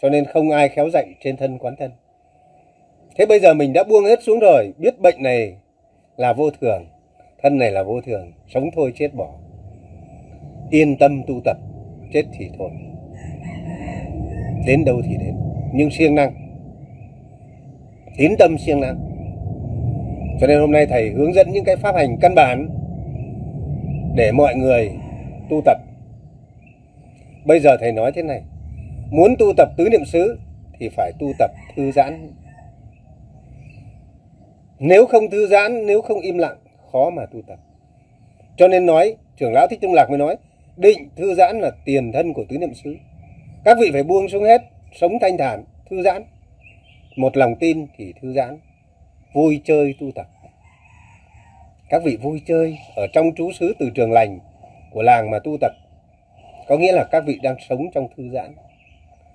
[0.01, 1.91] cho nên không ai khéo dạy trên thân quán thân.
[3.15, 5.53] Thế bây giờ mình đã buông hết xuống rồi, biết bệnh này
[6.19, 6.86] là vô thường.
[7.43, 9.29] Thân này là vô thường, sống thôi chết bỏ.
[10.69, 11.58] Yên tâm tu tập,
[12.13, 12.69] chết thì thôi.
[14.67, 15.36] Đến đâu thì đến.
[15.73, 16.34] Nhưng siêng năng.
[18.17, 18.99] Tín tâm siêng năng.
[20.39, 22.69] Cho nên hôm nay thầy hướng dẫn những cái pháp hành căn bản
[24.15, 24.91] để mọi người
[25.49, 25.77] tu tập.
[27.45, 28.41] Bây giờ thầy nói thế này,
[29.12, 30.39] muốn tu tập tứ niệm xứ
[30.79, 32.32] thì phải tu tập thư giãn
[34.79, 36.57] nếu không thư giãn, nếu không im lặng,
[36.91, 37.59] khó mà tu tập.
[38.57, 40.35] Cho nên nói, trưởng lão thích trung lạc mới nói,
[40.77, 42.95] định thư giãn là tiền thân của tứ niệm xứ.
[43.65, 44.61] Các vị phải buông xuống hết,
[44.93, 46.23] sống thanh thản, thư giãn.
[47.15, 48.57] Một lòng tin thì thư giãn.
[49.33, 50.27] Vui chơi tu tập.
[51.89, 54.39] Các vị vui chơi ở trong trú xứ từ trường lành
[54.91, 55.71] của làng mà tu tập,
[56.67, 58.55] có nghĩa là các vị đang sống trong thư giãn,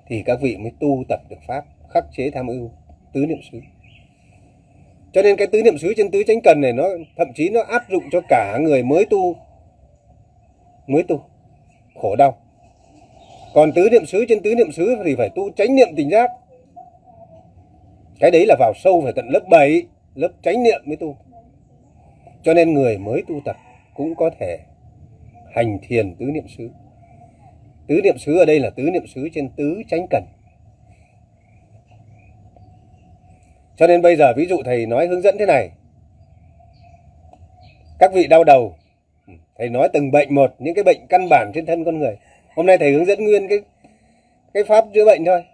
[0.07, 2.71] thì các vị mới tu tập được pháp khắc chế tham ưu
[3.13, 3.61] tứ niệm xứ
[5.15, 6.85] cho nên cái tứ niệm xứ trên tứ chánh cần này, nó
[7.17, 9.37] thậm chí nó áp dụng cho cả người mới tu
[10.87, 11.21] mới tu,
[11.95, 12.37] khổ đau.
[13.55, 16.31] Còn tứ niệm xứ trên tứ niệm xứ thì phải tu chánh niệm tỉnh giác.
[18.21, 19.83] Cái đấy là vào sâu, phải tận lớp 7
[20.15, 21.17] lớp chánh niệm mới tu.
[22.43, 23.57] Cho nên người mới tu tập
[23.95, 24.59] cũng có thể
[25.55, 26.71] hành thiền tứ niệm xứ.
[27.87, 30.25] Tứ niệm xứ ở đây là tứ niệm xứ trên tứ chánh cần.
[33.77, 35.71] Cho nên bây giờ ví dụ thầy nói hướng dẫn thế này.
[37.99, 38.75] Các vị đau đầu,
[39.59, 42.17] thầy nói từng bệnh một, những cái bệnh căn bản trên thân con người.
[42.57, 43.59] Hôm nay thầy hướng dẫn nguyên cái
[44.55, 45.45] cái pháp chữa bệnh thôi.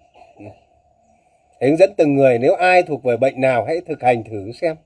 [1.60, 4.52] Thầy hướng dẫn từng người nếu ai thuộc về bệnh nào hãy thực hành thử
[4.52, 4.76] xem.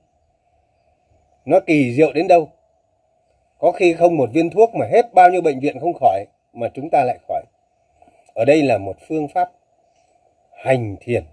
[1.44, 2.48] Nó kỳ diệu đến đâu?
[3.58, 6.68] Có khi không một viên thuốc mà hết bao nhiêu bệnh viện không khỏi mà
[6.74, 7.42] chúng ta lại khỏi.
[8.34, 9.50] Ở đây là một phương pháp
[10.64, 11.24] hành thiền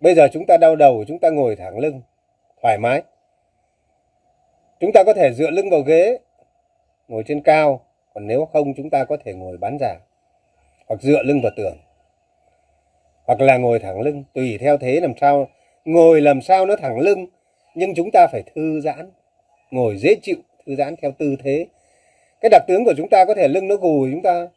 [0.00, 2.00] bây giờ chúng ta đau đầu, chúng ta ngồi thẳng lưng,
[2.62, 3.02] thoải mái.
[4.80, 6.18] Chúng ta có thể dựa lưng vào ghế,
[7.08, 7.80] ngồi trên cao.
[8.14, 9.94] Còn nếu không, chúng ta có thể ngồi bán giả
[10.86, 11.76] hoặc dựa lưng vào tường.
[13.24, 15.48] Hoặc là ngồi thẳng lưng, tùy theo thế làm sao.
[15.84, 17.26] Ngồi làm sao nó thẳng lưng,
[17.74, 19.10] nhưng chúng ta phải thư giãn.
[19.70, 21.66] Ngồi dễ chịu, thư giãn theo tư thế.
[22.40, 24.48] Cái đặc tướng của chúng ta có thể lưng nó gù chúng ta.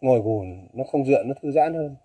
[0.00, 1.96] Ngồi gù nó không dựa, nó thư giãn hơn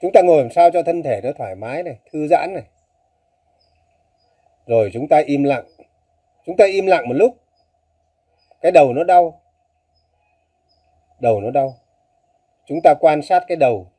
[0.00, 2.64] chúng ta ngồi làm sao cho thân thể nó thoải mái này, thư giãn này.
[4.66, 5.64] Rồi chúng ta im lặng.
[6.46, 7.36] Chúng ta im lặng một lúc.
[8.60, 9.40] Cái đầu nó đau.
[11.20, 11.74] Đầu nó đau.
[12.66, 13.90] Chúng ta quan sát cái đầu.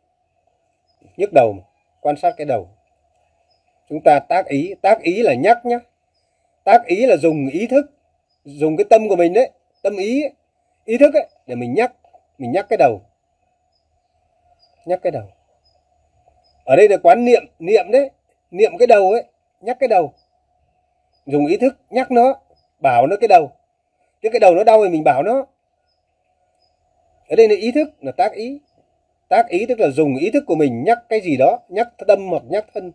[1.18, 1.56] Nhức đầu
[2.02, 2.70] quan sát cái đầu.
[3.90, 4.76] Chúng ta tác ý.
[4.82, 5.78] Tác ý là nhắc nhá.
[6.64, 7.86] Tác ý là dùng ý thức.
[8.44, 9.52] Dùng cái tâm của mình đấy.
[9.84, 10.24] Tâm ý
[10.86, 11.28] ý thức ấy.
[11.48, 11.94] Để mình nhắc.
[12.38, 13.02] Mình nhắc cái đầu.
[14.86, 15.28] Nhắc cái đầu
[16.68, 18.10] ở đây là quán niệm niệm đấy,
[18.52, 19.24] niệm cái đầu ấy,
[19.62, 20.14] nhắc cái đầu.
[21.26, 22.34] Dùng ý thức nhắc nó,
[22.80, 23.52] bảo nó cái đầu.
[24.22, 25.46] Chứ cái đầu nó đau thì mình bảo nó.
[27.30, 28.60] Ở đây là ý thức, là tác ý.
[29.30, 32.28] Tác ý tức là dùng ý thức của mình nhắc cái gì đó, nhắc tâm
[32.28, 32.92] hoặc nhắc thân.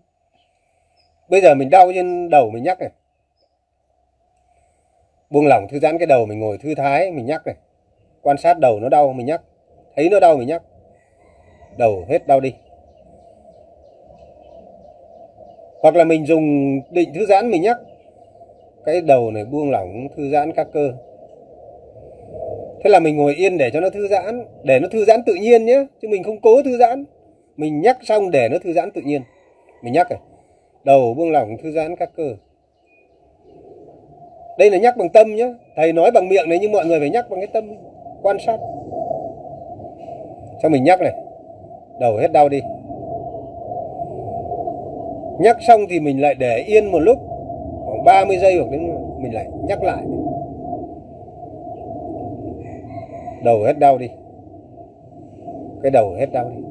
[1.29, 2.91] Bây giờ mình đau trên đầu mình nhắc này.
[5.31, 7.55] Buông lỏng thư giãn cái đầu mình ngồi thư thái mình nhắc này.
[8.23, 9.43] Quan sát đầu nó đau mình nhắc.
[9.97, 10.63] Thấy nó đau mình nhắc.
[11.79, 12.55] Đầu hết đau đi.
[15.83, 17.77] Hoặc là mình dùng định thư giãn mình nhắc
[18.85, 20.93] cái đầu này, buông lỏng, thư giãn các cơ.
[22.85, 25.35] Thế là mình ngồi yên để cho nó thư giãn, để nó thư giãn tự
[25.35, 27.05] nhiên nhé chứ mình không cố thư giãn.
[27.57, 29.23] Mình nhắc xong để nó thư giãn tự nhiên.
[29.83, 30.19] Mình nhắc này.
[30.85, 32.35] Đầu buông lỏng, thư giãn các cơ.
[34.59, 37.11] Đây là nhắc bằng tâm nhé thầy nói bằng miệng này, nhưng mọi người phải
[37.11, 37.65] nhắc bằng cái tâm
[38.23, 38.57] quan sát.
[40.63, 41.13] Cho mình nhắc này.
[42.01, 42.61] Đầu hết đau đi
[45.43, 47.19] nhắc xong thì mình lại để yên một lúc,
[47.85, 50.03] khoảng 30 giây hoặc đến mình lại nhắc lại.
[53.45, 54.09] Đầu hết đau đi.
[55.83, 56.63] Cái đầu hết đau đi.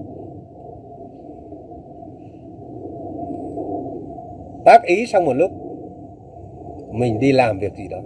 [4.65, 5.51] Tác ý xong một lúc,
[6.91, 7.97] mình đi làm việc gì đó.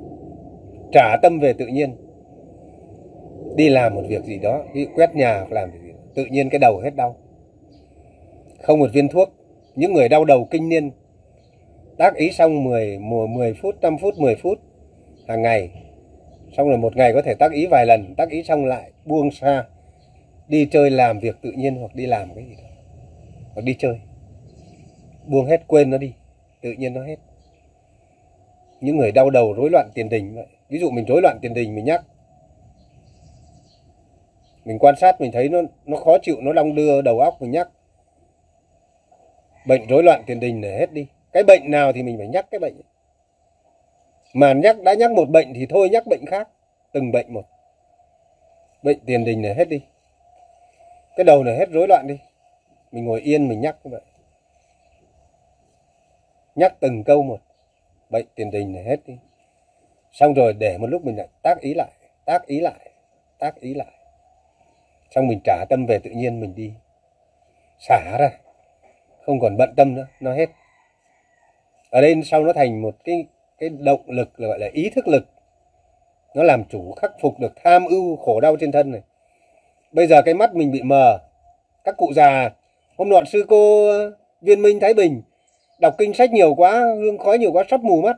[0.92, 1.90] Trả tâm về tự nhiên.
[3.56, 5.98] Đi làm một việc gì đó ví quét nhà hoặc làm gì đó.
[6.16, 7.16] tự nhiên cái đầu hết đau.
[8.62, 9.30] Không một viên thuốc
[9.76, 10.92] những người đau đầu kinh niên
[11.98, 14.60] tác ý xong 10, 10 phút, 5 phút, 10 phút
[15.28, 15.70] hàng ngày.
[16.58, 19.32] Xong rồi một ngày có thể tác ý vài lần, tác ý xong lại buông
[19.32, 19.66] xa,
[20.48, 22.70] đi chơi làm việc tự nhiên hoặc đi làm cái gì đó.
[23.54, 24.00] Hoặc đi chơi.
[25.26, 26.14] Buông hết quên nó đi,
[26.62, 27.16] tự nhiên nó hết.
[28.82, 30.48] Những người đau đầu rối loạn tiền đình vậy.
[30.70, 32.02] Ví dụ mình rối loạn tiền đình mình nhắc.
[34.66, 37.52] Mình quan sát mình thấy nó nó khó chịu, nó đong đưa đầu óc mình
[37.52, 37.70] nhắc
[39.66, 41.08] bệnh rối loạn tiền đình để hết đi.
[41.32, 42.82] Cái bệnh nào thì mình phải nhắc cái bệnh.
[44.34, 46.50] Mà nhắc, đã nhắc một bệnh thì thôi nhắc bệnh khác.
[46.92, 47.46] Từng bệnh một.
[48.84, 49.82] Bệnh tiền đình để hết đi.
[51.16, 52.18] Cái đầu này hết rối loạn đi.
[52.92, 54.02] Mình ngồi yên, mình nhắc như vậy.
[56.56, 57.40] Nhắc từng câu một.
[58.10, 59.18] Bệnh tiền đình này hết đi.
[60.12, 61.92] Xong rồi để một lúc mình lại tác ý lại,
[62.26, 62.92] tác ý lại,
[63.40, 63.94] tác ý lại.
[65.12, 66.74] Xong mình trả tâm về tự nhiên, mình đi.
[67.80, 68.30] Xả ra
[69.26, 70.50] không còn bận tâm nữa nó hết.
[71.90, 73.26] Ở đây sau nó thành một cái
[73.60, 75.26] cái động lực là gọi là ý thức lực.
[76.36, 79.02] Nó làm chủ khắc phục được tham ưu khổ đau trên thân này.
[79.92, 81.18] Bây giờ cái mắt mình bị mờ.
[81.84, 82.50] Các cụ già
[82.98, 83.92] hôm nọ sư cô
[84.42, 85.22] viên minh thái bình
[85.80, 88.18] đọc kinh sách nhiều quá hương khói nhiều quá sắp mù mắt.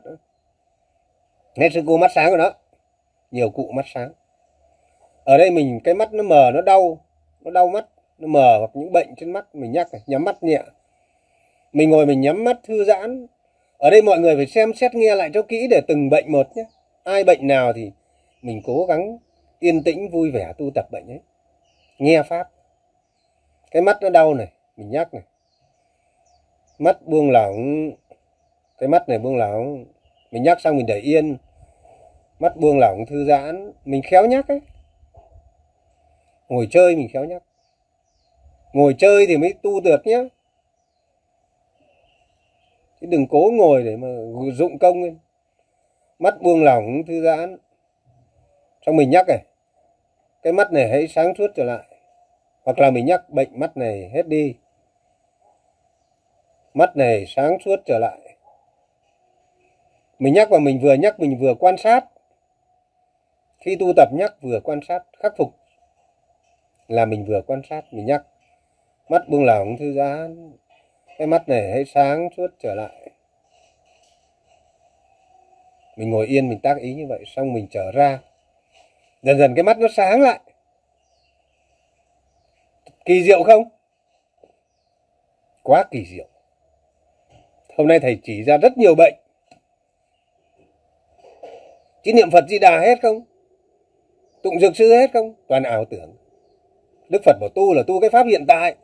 [1.55, 2.53] Nghe sư cô mắt sáng rồi đó.
[3.31, 4.11] Nhiều cụ mắt sáng.
[5.23, 6.97] Ở đây mình cái mắt nó mờ nó đau.
[7.41, 7.85] Nó đau mắt
[8.17, 10.61] nó mờ hoặc những bệnh trên mắt mình nhắc này, nhắm mắt nhẹ
[11.77, 13.27] mình ngồi mình nhắm mắt thư giãn.
[13.77, 16.47] Ở đây mọi người phải xem xét nghe lại cho kỹ để từng bệnh một
[16.55, 16.63] nhé.
[17.03, 17.91] Ai bệnh nào thì
[18.41, 19.17] mình cố gắng
[19.59, 21.19] yên tĩnh, vui vẻ tu tập bệnh ấy.
[21.97, 22.49] Nghe pháp.
[23.71, 25.23] Cái mắt nó đau này, mình nhắc này.
[26.79, 27.91] Mắt buông lỏng.
[28.77, 29.85] Cái mắt này buông lỏng.
[30.31, 31.37] Mình nhắc xong mình để yên.
[32.39, 33.71] Mắt buông lỏng, thư giãn.
[33.85, 34.61] Mình khéo nhắc ấy.
[36.49, 37.43] Ngồi chơi mình khéo nhắc.
[38.73, 40.23] Ngồi chơi thì mới tu được nhé
[43.01, 44.07] chứ đừng cố ngồi để mà
[44.53, 45.17] dụng công lên
[46.19, 47.57] mắt buông lỏng thư giãn
[48.87, 49.43] xong mình nhắc này,
[50.43, 51.83] cái mắt này hãy sáng suốt trở lại.
[52.63, 54.55] Hoặc là mình nhắc bệnh mắt này hết đi.
[56.73, 58.37] Mắt này sáng suốt trở lại.
[60.19, 62.05] Mình nhắc và mình vừa nhắc, mình vừa quan sát.
[63.59, 65.53] Khi tu tập nhắc, vừa quan sát, khắc phục
[66.87, 68.23] là mình vừa quan sát, mình nhắc.
[69.09, 70.51] Mắt buông lỏng thư giãn
[71.17, 73.09] cái mắt này hãy sáng suốt trở lại.
[75.95, 78.19] Mình ngồi yên, mình tác ý như vậy, xong mình trở ra.
[79.21, 80.39] Dần dần cái mắt nó sáng lại.
[83.05, 83.63] Kỳ diệu không?
[85.63, 86.27] Quá kỳ diệu.
[87.77, 89.13] Hôm nay thầy chỉ ra rất nhiều bệnh.
[92.03, 93.21] Chỉ niệm phật di đà hết không?
[94.41, 95.33] Tụng dược sư hết không?
[95.47, 96.15] Toàn ảo tưởng.
[97.09, 98.75] Đức phật bảo tu là tu cái pháp hiện tại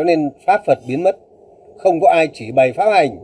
[0.00, 1.16] cho nên pháp phật biến mất.
[1.76, 3.16] Không có ai chỉ bày pháp hành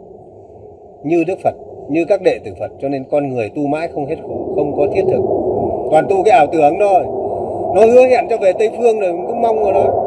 [1.04, 1.54] như đức phật,
[1.88, 4.76] như các đệ tử phật, cho nên con người tu mãi không hết khổ, không
[4.76, 5.22] có thiết thực.
[5.90, 7.04] Toàn tu cái ảo tưởng thôi.
[7.74, 10.06] Nó hứa hẹn cho về tây phương rồi cứ mong vào đó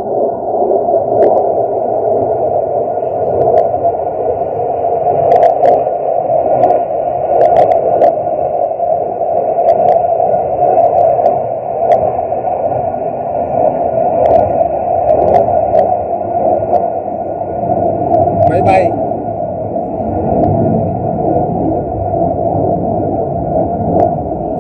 [18.50, 18.92] máy bay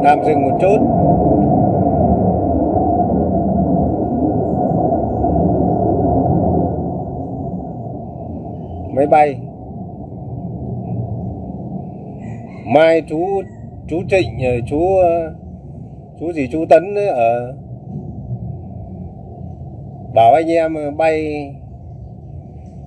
[0.03, 0.77] tạm dừng một chút
[8.95, 9.39] máy bay
[12.65, 13.25] mai chú
[13.87, 15.33] chú trịnh rồi chú ờ,
[16.19, 17.53] chú gì, chú tấn ấy ở ờ.
[20.13, 21.49] bảo anh em bay,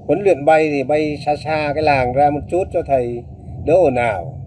[0.07, 3.23] huấn luyện bay thì bay xa xa cái làng ra một chút cho thầy
[3.65, 4.39] đỡ ồn ào.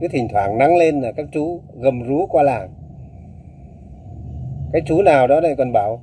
[0.00, 2.70] Cứ thỉnh thoảng nắng lên là các chú gầm rú qua làng.
[4.72, 6.00] Cái chú nào đó này còn bảo,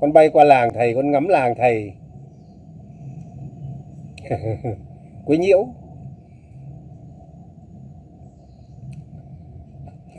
[0.00, 1.92] con bay qua làng thầy, con ngắm làng thầy.
[5.24, 5.66] Quấy nhiễu.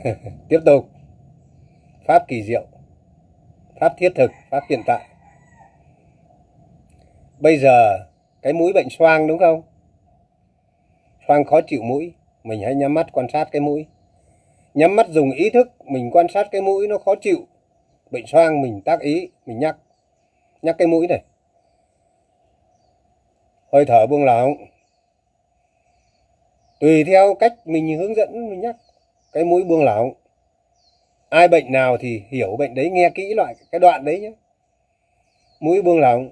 [0.48, 0.88] tiếp tục.
[2.06, 2.66] Pháp kỳ diệu.
[3.80, 5.06] Pháp thiết thực, pháp hiện tại.
[7.38, 7.98] Bây giờ,
[8.42, 9.62] cái mũi bệnh xoang đúng không?
[11.28, 13.86] Xoang khó chịu mũi, mình hãy nhắm mắt quan sát cái mũi.
[14.74, 17.46] Nhắm mắt dùng ý thức, mình quan sát cái mũi nó khó chịu.
[18.10, 19.76] Bệnh xoang mình tác ý, mình nhắc.
[20.62, 21.22] Nhắc cái mũi này.
[23.72, 24.52] Hơi thở buông lỏng.
[26.80, 28.76] Tùy theo cách mình hướng dẫn, mình nhắc
[29.32, 30.12] cái mũi buông lỏng.
[31.28, 34.32] Ai bệnh nào thì hiểu bệnh đấy, nghe kỹ loại cái đoạn đấy nhé
[35.60, 36.30] mũi buông lỏng.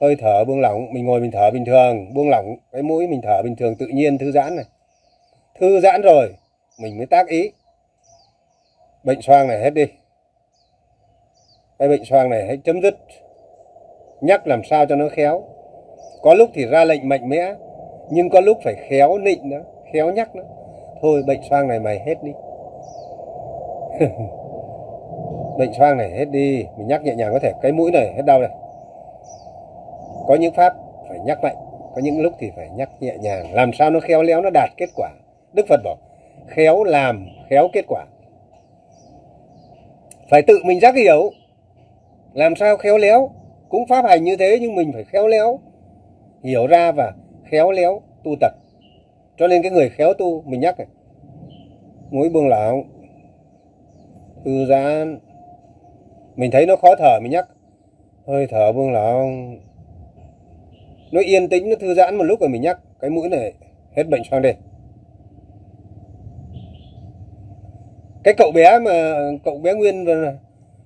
[0.00, 3.20] Hơi thở buông lỏng, mình ngồi mình thở bình thường, buông lỏng cái mũi mình
[3.22, 4.64] thở bình thường tự nhiên, thư giãn này.
[5.60, 6.34] Thư giãn rồi,
[6.78, 7.50] mình mới tác ý.
[9.04, 9.86] Bệnh xoang này hết đi.
[11.78, 12.98] Cái bệnh xoang này hãy chấm dứt.
[14.20, 15.44] Nhắc làm sao cho nó khéo.
[16.22, 17.54] Có lúc thì ra lệnh mạnh mẽ,
[18.10, 20.42] nhưng có lúc phải khéo nịnh nữa khéo nhắc nó
[21.02, 22.32] thôi, bệnh xoang này mày hết đi.
[25.58, 28.22] Bệnh xoang này hết đi mình nhắc nhẹ nhàng có thể cái mũi này hết
[28.26, 28.50] đau này.
[30.26, 30.74] Có những pháp
[31.08, 31.56] phải nhắc mạnh,
[31.94, 33.54] có những lúc thì phải nhắc nhẹ nhàng.
[33.54, 35.10] Làm sao nó khéo léo, nó đạt kết quả.
[35.52, 35.96] Đức phật bảo,
[36.46, 38.04] khéo làm, khéo kết quả.
[40.30, 41.30] Phải tự mình giác hiểu.
[42.32, 43.30] Làm sao khéo léo?
[43.68, 45.58] Cũng pháp hành như thế, nhưng mình phải khéo léo,
[46.44, 47.12] hiểu ra và
[47.44, 48.52] khéo léo tu tập
[49.38, 50.86] cho nên cái người khéo tu, mình nhắc này
[52.10, 52.82] mũi buông lỏng
[54.44, 55.18] thư giãn.
[56.36, 57.48] Mình thấy nó khó thở, mình nhắc,
[58.26, 59.56] hơi thở buông lỏng
[61.12, 63.52] nó yên tĩnh, nó thư giãn một lúc rồi mình nhắc, cái mũi này
[63.96, 64.54] hết bệnh xoang đây.
[68.24, 69.14] Cái cậu bé mà,
[69.44, 70.06] cậu bé Nguyên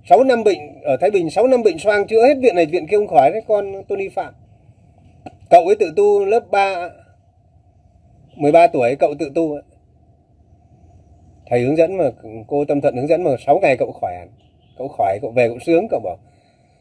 [0.04, 2.86] sáu năm bệnh, ở Thái Bình sáu năm bệnh xoang chữa hết viện này, viện
[2.86, 4.34] kia không khỏi đấy, con Tony Phạm.
[5.50, 6.88] Cậu ấy tự tu lớp 3
[8.36, 9.58] 13 tuổi, cậu tự tu
[11.46, 12.04] thầy hướng dẫn mà,
[12.46, 14.28] cô tâm thuận hướng dẫn mà 6 ngày cậu khỏi hẳn
[14.78, 16.16] cậu khỏi cậu về cậu sướng, cậu bảo,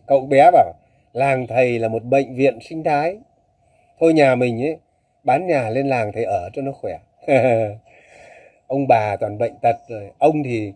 [0.08, 0.74] cậu bé bảo,
[1.14, 3.18] làng thầy là một bệnh viện sinh thái.
[3.99, 4.78] Thôi nhà mình ấy,
[5.24, 6.97] bán nhà lên làng thầy ở cho nó khỏe.
[8.68, 10.12] Ông bà toàn bệnh tật rồi.
[10.20, 10.74] Ông thì,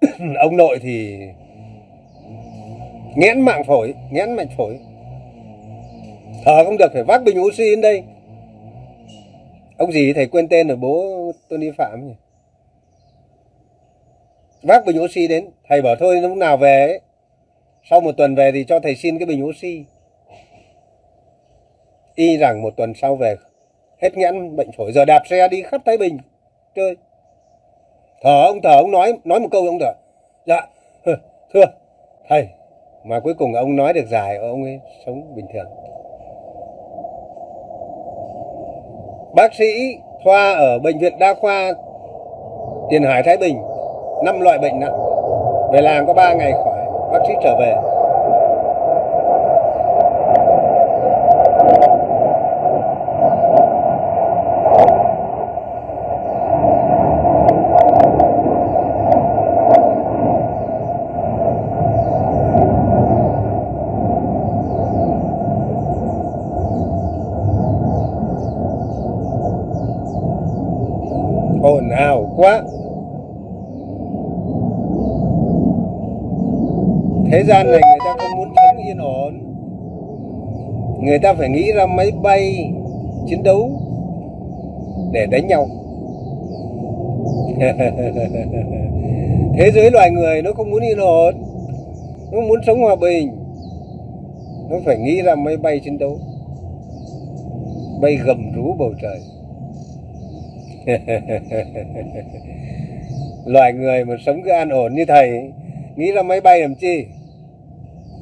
[0.38, 1.18] ông nội thì
[3.16, 4.78] nghẽn mạng phổi, nghẽn mạch phổi.
[6.44, 8.02] Thở không được, phải vác bình oxy đến đây
[9.80, 12.14] ông gì thầy quên tên rồi bố Tony Phạm nhỉ?
[14.62, 17.00] Vác bình oxy đến thầy bảo thôi lúc nào về ấy,
[17.90, 19.84] sau một tuần về thì cho thầy xin cái bình oxy.
[22.14, 23.36] Y rằng một tuần sau về
[24.02, 26.18] hết nghẽn bệnh phổi giờ đạp xe đi khắp thái bình
[26.74, 26.96] chơi.
[28.22, 29.92] Thở ông thở ông nói nói một câu ông thở.
[30.46, 30.66] Dạ
[31.54, 31.64] thưa
[32.28, 32.48] thầy
[33.04, 35.66] mà cuối cùng ông nói được dài ông ấy sống bình thường.
[39.34, 41.72] Bác sĩ khoa ở bệnh viện đa khoa
[42.90, 43.62] tiền hải, thái bình,
[44.24, 44.94] năm loại bệnh nặng.
[45.72, 46.80] Về làng có 3 ngày khỏi,
[47.12, 47.74] bác sĩ trở về
[71.62, 72.62] ồn ào quá
[77.30, 79.38] thế gian này người ta không muốn sống yên ổn.
[81.02, 82.72] Người ta phải nghĩ ra máy bay,
[83.26, 83.70] chiến đấu
[85.12, 85.68] để đánh nhau.
[89.58, 91.34] Thế giới loài người nó không muốn yên ổn,
[92.32, 93.36] nó muốn sống hòa bình.
[94.70, 96.18] Nó phải nghĩ ra máy bay chiến đấu,
[98.00, 99.20] bay gầm rú bầu trời.
[103.44, 105.52] Loài người mà sống cứ an ổn như thầy,
[105.96, 107.04] nghĩ ra máy bay làm chi?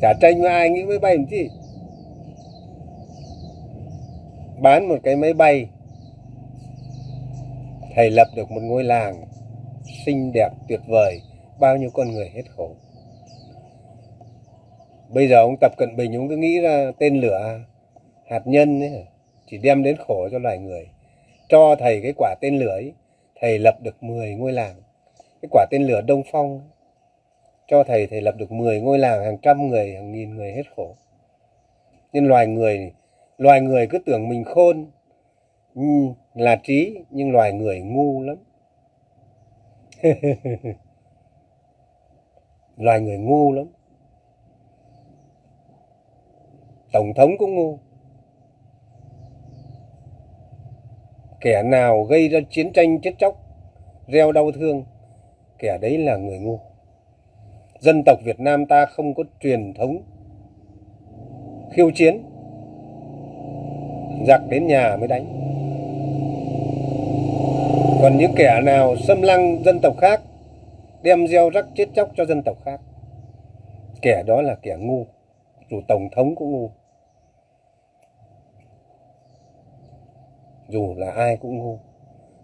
[0.01, 1.51] Chả tranh với ai, nghĩ máy bay làm chi?
[4.61, 5.69] Bán một cái máy bay.
[7.95, 9.25] Thầy lập được một ngôi làng
[10.07, 11.21] xinh đẹp, tuyệt vời,
[11.61, 12.71] bao nhiêu con người hết khổ.
[15.09, 17.61] Bây giờ ông tập cận bình, ông cứ nghĩ ra tên lửa
[18.31, 19.05] hạt nhân ấy,
[19.47, 20.89] chỉ đem đến khổ cho loài người.
[21.49, 22.93] Cho thầy cái quả tên lửa ấy,
[23.41, 24.75] thầy lập được 10 ngôi làng.
[25.43, 26.61] Cái quả tên lửa đông phong
[27.69, 30.63] cho thầy thầy lập được 10 ngôi làng, hàng trăm người, hàng nghìn người hết
[30.77, 30.97] khổ.
[32.13, 32.93] Nên loài người
[33.39, 34.91] loài người cứ tưởng mình khôn
[36.35, 38.37] là trí, nhưng loài người ngu lắm.
[42.77, 43.67] Loài người ngu lắm.
[46.93, 47.79] Tổng thống cũng ngu.
[51.41, 53.37] Kẻ nào gây ra chiến tranh chết chóc
[54.09, 54.85] gieo đau thương,
[55.59, 56.68] kẻ đấy là người ngu
[57.81, 60.03] dân tộc Việt Nam ta không có truyền thống
[61.73, 62.23] khiêu chiến.
[64.27, 65.25] Giặc đến nhà mới đánh.
[68.03, 70.21] Còn những kẻ nào xâm lăng dân tộc khác,
[71.03, 72.81] đem gieo rắc chết chóc cho dân tộc khác,
[74.03, 75.07] kẻ đó là kẻ ngu,
[75.71, 76.71] dù tổng thống cũng ngu,
[80.69, 81.79] dù là ai cũng ngu.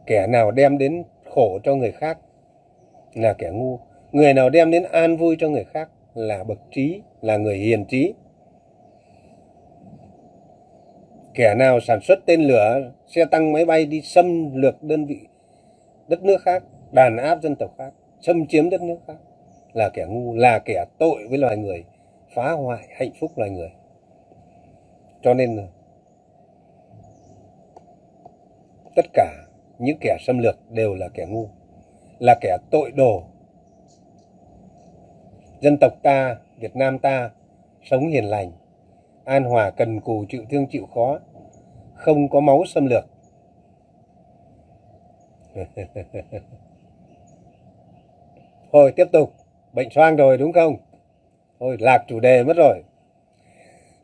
[0.07, 2.19] Kẻ nào đem đến khổ cho người khác
[3.15, 3.79] là kẻ ngu
[4.15, 7.85] người nào đem đến an vui cho người khác là bậc trí, là người hiền
[7.85, 8.15] trí.
[11.35, 15.19] Kẻ nào sản xuất tên lửa xe tăng máy bay đi xâm lược đơn vị,
[16.09, 16.63] đất nước khác,
[16.93, 17.91] đàn áp dân tộc khác,
[18.21, 19.17] xâm chiếm đất nước khác.
[19.73, 21.85] Là kẻ ngu, là kẻ tội với loài người,
[22.35, 23.71] phá hoại hạnh phúc loài người.
[25.23, 25.69] Cho nên,
[28.97, 29.33] tất cả
[29.79, 31.49] những kẻ xâm lược đều là kẻ ngu,
[32.19, 33.23] là kẻ tội đồ
[35.65, 37.31] dân tộc ta, việt nam ta,
[37.83, 38.53] sống hiền lành,
[39.25, 41.19] an hòa cần cù chịu thương chịu khó,
[41.95, 43.05] không có máu xâm lược.
[48.73, 49.35] Thôi, tiếp tục.
[49.73, 50.77] Bệnh xoang rồi, đúng không?
[51.61, 52.83] Thôi, lạc chủ đề mất rồi.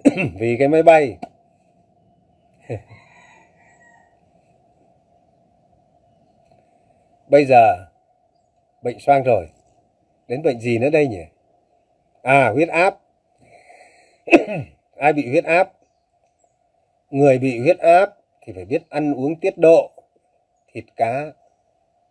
[0.38, 1.18] Vì cái máy bay.
[7.28, 7.86] Bây giờ,
[8.82, 9.48] bệnh xoang rồi.
[10.28, 11.22] Đến bệnh gì nữa đây nhỉ?
[12.22, 13.00] À huyết áp.
[14.96, 15.72] Ai bị huyết áp?
[17.10, 19.90] Người bị huyết áp thì phải biết ăn uống tiết độ,
[20.72, 21.32] thịt cá,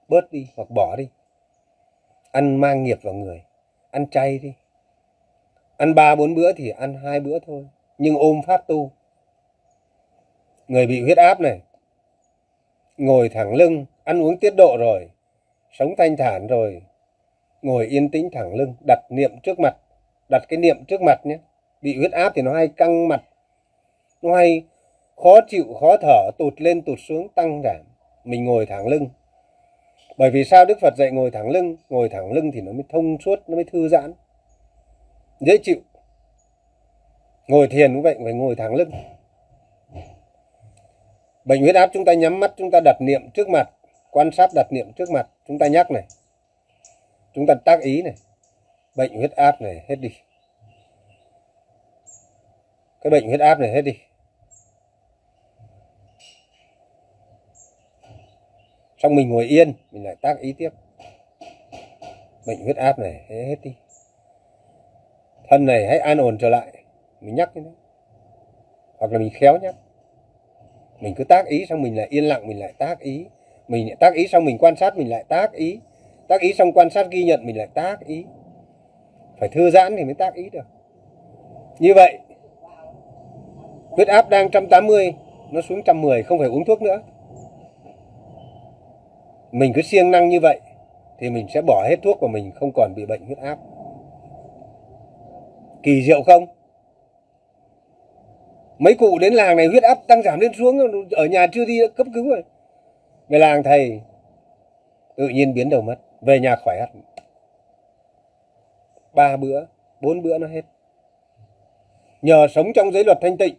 [0.07, 1.09] bớt đi hoặc bỏ đi.
[2.31, 3.43] Ăn mang nghiệp vào người,
[3.91, 4.53] ăn chay đi.
[5.77, 8.91] Ăn ba bốn bữa thì ăn hai bữa thôi, nhưng ôm pháp tu.
[10.67, 11.61] Người bị huyết áp này,
[12.97, 15.09] ngồi thẳng lưng, ăn uống tiết độ rồi,
[15.71, 16.81] sống thanh thản rồi,
[17.61, 19.75] ngồi yên tĩnh thẳng lưng, đặt niệm trước mặt
[20.29, 21.37] đặt cái niệm trước mặt nhé.
[21.81, 23.23] Bị huyết áp thì nó hay căng mặt,
[24.21, 24.63] nó hay
[25.15, 27.81] khó chịu, khó thở, tụt lên, tụt xuống, tăng giảm.
[28.23, 29.07] Mình ngồi thẳng lưng.
[30.17, 31.75] Bởi vì sao đức phật dạy ngồi thẳng lưng?
[31.89, 34.13] Ngồi thẳng lưng thì nó mới thông suốt, nó mới thư giãn.
[35.39, 35.77] Dễ chịu.
[37.47, 38.91] Ngồi thiền cũng vậy, phải ngồi thẳng lưng.
[41.45, 43.69] Bệnh huyết áp chúng ta nhắm mắt, chúng ta đặt niệm trước mặt,
[44.11, 45.29] quan sát đặt niệm trước mặt.
[45.47, 46.03] Chúng ta nhắc này.
[47.33, 48.13] Chúng ta tác ý này
[48.99, 50.09] bệnh huyết áp này, hết đi.
[53.01, 53.93] Cái bệnh huyết áp này hết đi.
[58.97, 60.69] Xong mình ngồi yên, mình lại tác ý tiếp.
[62.47, 63.75] Bệnh huyết áp này, hết đi.
[65.49, 66.83] Thân này hãy an ổn trở lại.
[67.21, 67.71] Mình nhắc như thế
[68.97, 69.75] hoặc là mình khéo nhắc.
[70.99, 73.25] Mình cứ tác ý xong mình lại yên lặng, mình lại tác ý.
[73.67, 75.79] Mình lại tác ý xong mình quan sát, mình lại tác ý.
[76.27, 78.25] Tác ý xong quan sát ghi nhận, mình lại tác ý
[79.39, 80.67] phải thư giãn thì mới tác ý được.
[81.79, 82.17] Như vậy,
[83.89, 85.13] huyết áp đang 180
[85.51, 87.01] nó xuống 110 không phải uống thuốc nữa.
[89.51, 90.59] Mình cứ siêng năng như vậy
[91.19, 93.57] thì mình sẽ bỏ hết thuốc và mình không còn bị bệnh huyết áp.
[95.83, 96.45] Kỳ diệu không?
[98.77, 100.79] Mấy cụ đến làng này huyết áp tăng giảm lên xuống,
[101.11, 102.43] ở nhà chưa đi cấp cứu rồi.
[103.29, 104.01] Về làng thầy,
[105.15, 107.01] tự nhiên biến đầu mất, về nhà khỏe hẳn
[109.19, 109.65] ba bữa,
[110.01, 110.61] bốn bữa nó hết.
[112.21, 113.55] Nhờ sống trong giới luật thanh tịnh,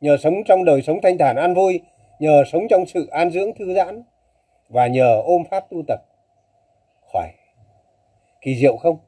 [0.00, 1.80] nhờ sống trong đời sống thanh thản an vui,
[2.18, 4.02] nhờ sống trong sự an dưỡng thư giãn,
[4.68, 6.00] và nhờ ôm pháp tu tập.
[7.00, 7.30] Khỏe
[8.40, 8.98] kỳ diệu không?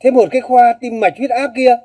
[0.00, 1.76] Thế một cái khoa tim mạch huyết áp kia,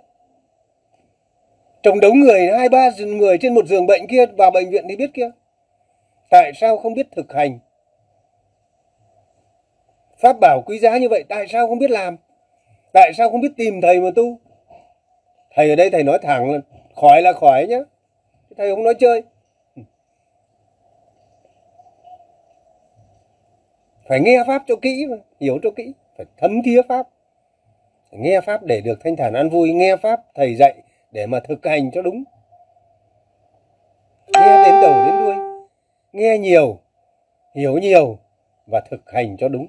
[1.84, 4.96] trồng đống người, hai ba người trên một giường bệnh kia vào bệnh viện thì
[4.96, 5.30] biết kia.
[6.30, 7.60] Tại sao không biết thực hành?
[10.24, 12.18] Pháp bảo quý giá như vậy, tại sao không biết làm?
[12.94, 14.38] Tại sao không biết tìm thầy mà tu?
[15.52, 16.60] Thầy ở đây thầy nói thẳng là
[16.96, 17.78] khỏi là khỏi nhá.
[18.58, 19.24] Thầy không nói chơi.
[24.08, 27.08] Phải nghe pháp cho kỹ mà, hiểu cho kỹ, phải thấm thía pháp.
[28.12, 30.74] Phải nghe pháp để được thanh thản an vui, nghe pháp thầy dạy
[31.12, 32.24] để mà thực hành cho đúng.
[34.34, 35.36] Nghe đến đầu đến đuôi,
[36.14, 36.80] nghe nhiều,
[37.56, 38.18] hiểu nhiều
[38.72, 39.68] và thực hành cho đúng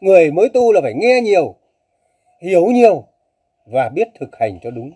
[0.00, 1.54] người mới tu là phải nghe nhiều,
[2.40, 3.04] hiểu nhiều
[3.64, 4.90] và biết thực hành cho đúng,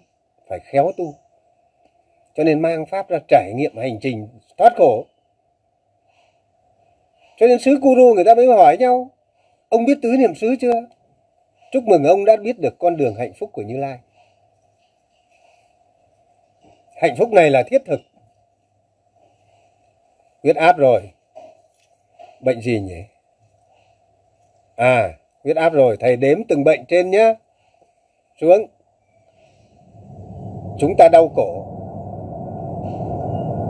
[0.49, 1.15] phải khéo tu.
[2.35, 4.29] Cho nên mang pháp ra trải nghiệm hành trình
[4.59, 5.05] thoát khổ.
[7.37, 9.11] Cho nên sứ Kuru người ta mới hỏi nhau,
[9.69, 10.87] ông biết tứ niệm xứ chưa?
[11.73, 13.99] Chúc mừng ông đã biết được con đường hạnh phúc của Như Lai.
[16.97, 18.01] Hạnh phúc này là thiết thực.
[20.43, 21.13] Huyết áp rồi,
[22.41, 23.03] bệnh gì nhỉ?
[24.77, 25.09] À
[25.45, 27.35] huyết áp rồi, thầy đếm từng bệnh trên nhé
[28.41, 28.67] xuống.
[30.79, 31.65] Chúng ta đau cổ.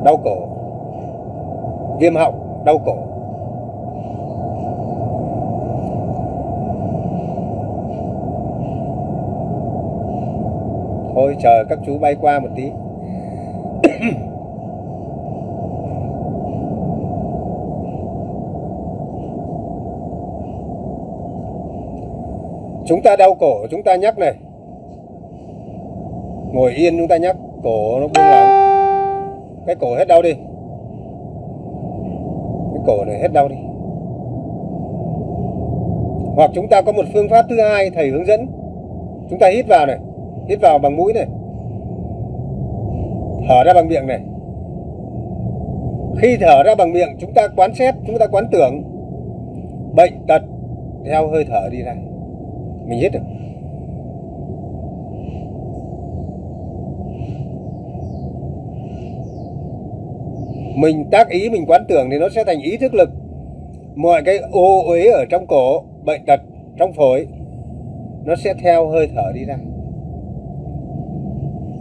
[0.05, 0.37] Đau cổ.
[2.01, 2.97] Viêm họng, đau cổ.
[11.15, 12.71] Thôi, chờ các chú bay qua một tí.
[13.83, 14.07] Ừ.
[22.85, 24.35] chúng ta đau cổ, chúng ta nhắc này.
[26.53, 28.49] Ngồi yên chúng ta nhắc, cổ nó buông lỏng.
[29.67, 30.33] Cái cổ hết đau đi.
[32.75, 33.57] Cái cổ này hết đau đi.
[36.37, 38.47] Hoặc chúng ta có một phương pháp thứ hai thầy hướng dẫn.
[39.31, 39.99] Chúng ta hít vào này,
[40.49, 41.27] hít vào bằng mũi này.
[43.49, 44.21] Thở ra bằng miệng này.
[46.19, 48.83] Khi thở ra bằng miệng, chúng ta quán xét, chúng ta quán tưởng.
[49.95, 50.43] Bệnh tật
[51.05, 51.95] theo hơi thở đi ra
[52.87, 53.23] mình hít được
[60.77, 63.11] mình tác ý, mình quán tưởng thì nó sẽ thành ý thức lực.
[63.95, 66.41] Mọi cái ô uế ở trong cổ, bệnh tật,
[66.77, 67.27] trong phổi,
[68.25, 69.57] nó sẽ theo hơi thở đi ra.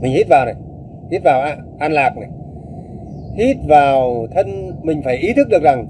[0.01, 0.55] Mình hít vào này,
[1.11, 1.41] hít vào
[1.79, 2.29] an lạc này.
[3.35, 5.87] Hít vào thân, mình phải ý thức được rằng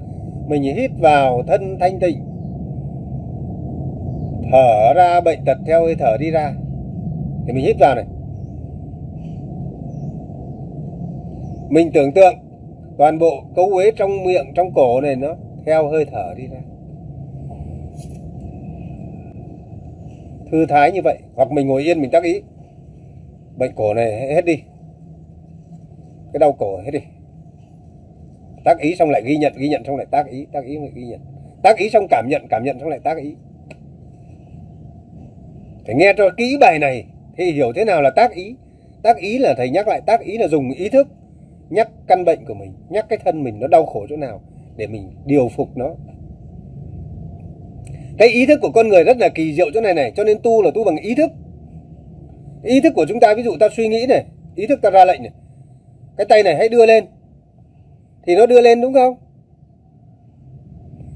[0.48, 2.20] mình hít vào thân thanh tịnh
[4.52, 6.54] thở ra, bệnh tật theo hơi thở đi ra.
[7.46, 8.04] Thì mình hít vào này.
[11.68, 12.34] Mình tưởng tượng
[12.98, 15.34] toàn bộ cấu uế trong miệng, trong cổ này nó
[15.66, 16.58] theo hơi thở đi ra.
[20.50, 22.42] Thư thái như vậy, hoặc mình ngồi yên, mình tác ý.
[23.56, 24.56] Bệnh cổ này hết đi.
[26.32, 27.00] Cái đau cổ hết đi.
[28.64, 30.90] Tác ý xong lại ghi nhận ghi nhận xong lại tác ý tác ý lại
[30.94, 31.20] ghi nhận.
[31.62, 33.34] Tác ý xong cảm nhận cảm nhận xong lại tác ý
[35.86, 37.04] phải nghe cho kỹ bài này,
[37.36, 38.56] thì hiểu thế nào là tác ý.
[39.02, 41.08] Tác ý là, thầy nhắc lại, tác ý là dùng ý thức
[41.70, 44.40] nhắc căn bệnh của mình, nhắc cái thân mình nó đau khổ chỗ nào
[44.76, 45.94] để mình điều phục nó.
[48.18, 50.38] Cái ý thức của con người rất là kỳ diệu chỗ này này, cho nên
[50.42, 51.30] tu là tu bằng ý thức.
[52.62, 54.24] Ý thức của chúng ta, ví dụ ta suy nghĩ này,
[54.54, 55.32] ý thức ta ra lệnh này,
[56.16, 57.04] cái tay này hãy đưa lên.
[58.26, 59.14] Thì nó đưa lên đúng không?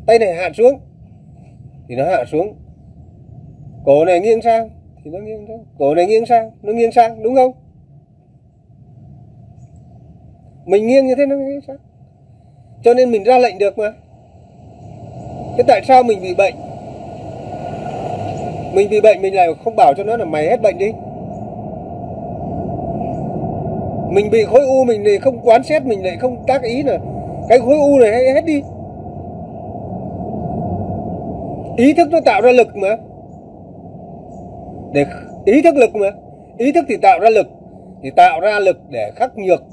[0.07, 0.81] Tay này hạ xuống,
[1.89, 2.55] thì nó hạ xuống
[3.85, 4.71] cổ này nghiêng sang,
[5.05, 7.53] thì nó nghiêng sang cổ này nghiêng sang, nó nghiêng sang, đúng không?
[10.65, 11.77] Mình nghiêng như thế nó nghiêng sang.
[12.85, 13.93] Cho nên mình ra lệnh được mà.
[15.57, 16.55] Thế tại sao mình bị bệnh?
[18.75, 20.93] Mình bị bệnh, mình lại không bảo cho nó là mày hết bệnh đi.
[24.11, 26.99] Mình bị khối u mình lại không quán xét, mình lại không tác ý là
[27.49, 28.63] cái khối u này hết đi.
[31.77, 32.97] Ý thức nó tạo ra lực mà
[34.93, 35.05] để
[35.45, 36.11] ý thức lực mà.
[36.59, 37.47] Ý thức thì tạo ra lực
[38.03, 39.65] thì tạo ra lực để khắc nhược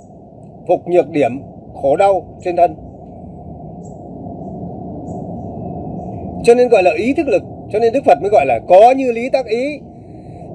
[0.67, 1.41] phục nhược điểm
[1.73, 2.75] khổ đau trên thân.
[6.43, 8.91] Cho nên gọi là ý thức lực cho nên đức phật mới gọi là có
[8.97, 9.79] như lý tác ý.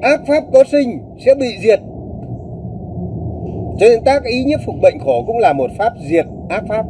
[0.01, 1.81] Ác pháp có sinh sẽ bị diệt.
[3.79, 6.87] Cho nên tác ý nhiếp phục bệnh khổ cũng là một pháp diệt ác pháp.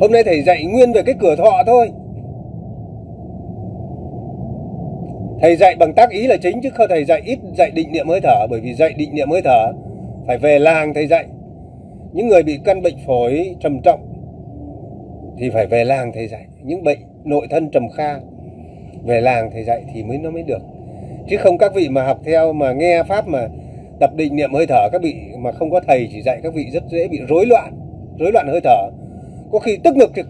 [0.00, 1.90] Hôm nay thầy dạy nguyên về cái cửa thọ thôi
[5.46, 8.08] thầy dạy bằng tác ý là chính, chứ không thầy dạy ít dạy định niệm
[8.08, 9.72] hơi thở, bởi vì dạy định niệm hơi thở
[10.26, 11.26] phải về làng thầy dạy.
[12.12, 14.00] Những người bị căn bệnh phổi trầm trọng
[15.38, 16.46] thì phải về làng thầy dạy.
[16.62, 18.18] Những bệnh nội thân trầm kha
[19.04, 20.62] về làng thầy dạy thì mới nó mới được.
[21.28, 23.48] Chứ không các vị mà học theo, mà nghe pháp, mà
[24.00, 26.66] tập định niệm hơi thở, các vị mà không có thầy chỉ dạy các vị
[26.72, 27.72] rất dễ bị rối loạn
[28.18, 28.90] rối loạn hơi thở.
[29.52, 30.22] Có khi tức ngực thì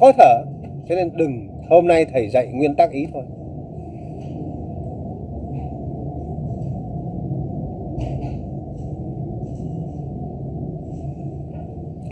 [0.00, 0.42] khó thở.
[0.88, 3.22] Cho nên đừng, hôm nay thầy dạy nguyên tắc ý thôi.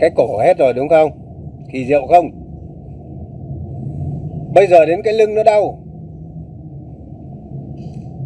[0.03, 1.11] Cái cổ hết rồi, đúng không?
[1.71, 2.29] Kỳ diệu không?
[4.53, 5.79] Bây giờ đến cái lưng nó đau.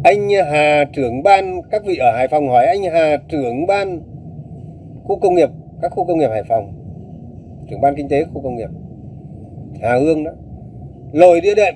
[0.04, 4.00] Anh Hà trưởng ban, các vị ở Hải Phòng hỏi anh Hà trưởng ban
[5.04, 5.48] khu công nghiệp,
[5.82, 6.72] các khu công nghiệp Hải Phòng.
[7.70, 8.70] Trưởng ban kinh tế khu công nghiệp.
[9.82, 10.30] Hà Hương đó.
[11.12, 11.74] Lồi đĩa đệm,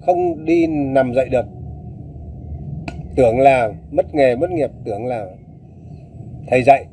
[0.00, 1.46] không đi nằm dậy được.
[3.16, 5.26] Tưởng là mất nghề, mất nghiệp, tưởng là
[6.46, 6.86] thầy dạy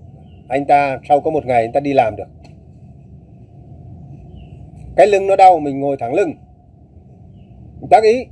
[0.50, 2.28] anh ta sau có một ngày anh ta đi làm được.
[4.96, 6.34] Cái lưng nó đau mình ngồi thẳng lưng.
[7.90, 8.26] Tác ý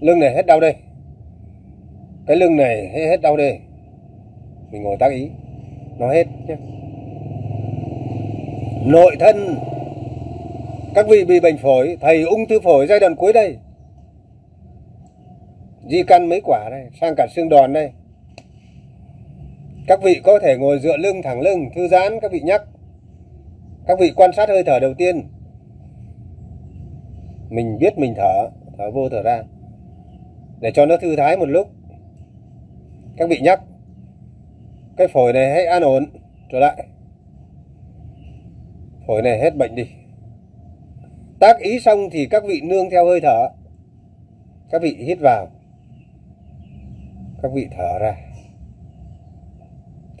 [0.00, 0.74] lưng này hết đau đây.
[2.26, 3.58] Cái lưng này hết, hết đau đây.
[4.70, 5.30] Mình ngồi tác ý
[5.98, 6.56] nó hết nhé
[8.86, 9.56] nội thân
[10.94, 13.56] các vị bị bệnh phổi thầy ung thư phổi giai đoạn cuối đây.
[15.88, 17.90] Di căn mấy quả đây sang cả xương đòn đây
[19.86, 22.62] các vị có thể ngồi dựa lưng thẳng lưng, thư giãn, các vị nhắc.
[23.86, 25.28] Các vị quan sát hơi thở đầu tiên.
[27.48, 29.42] Mình biết mình thở thở vô thở ra.
[30.60, 31.68] Để cho nó thư thái một lúc.
[33.16, 33.60] Các vị nhắc.
[34.96, 36.06] Cái phổi này hãy an ổn.
[36.52, 36.86] Trở lại.
[39.06, 39.86] Phổi này hết bệnh đi.
[41.40, 43.48] Tác ý xong thì các vị nương theo hơi thở.
[44.70, 45.48] Các vị hít vào.
[47.42, 48.25] Các vị thở ra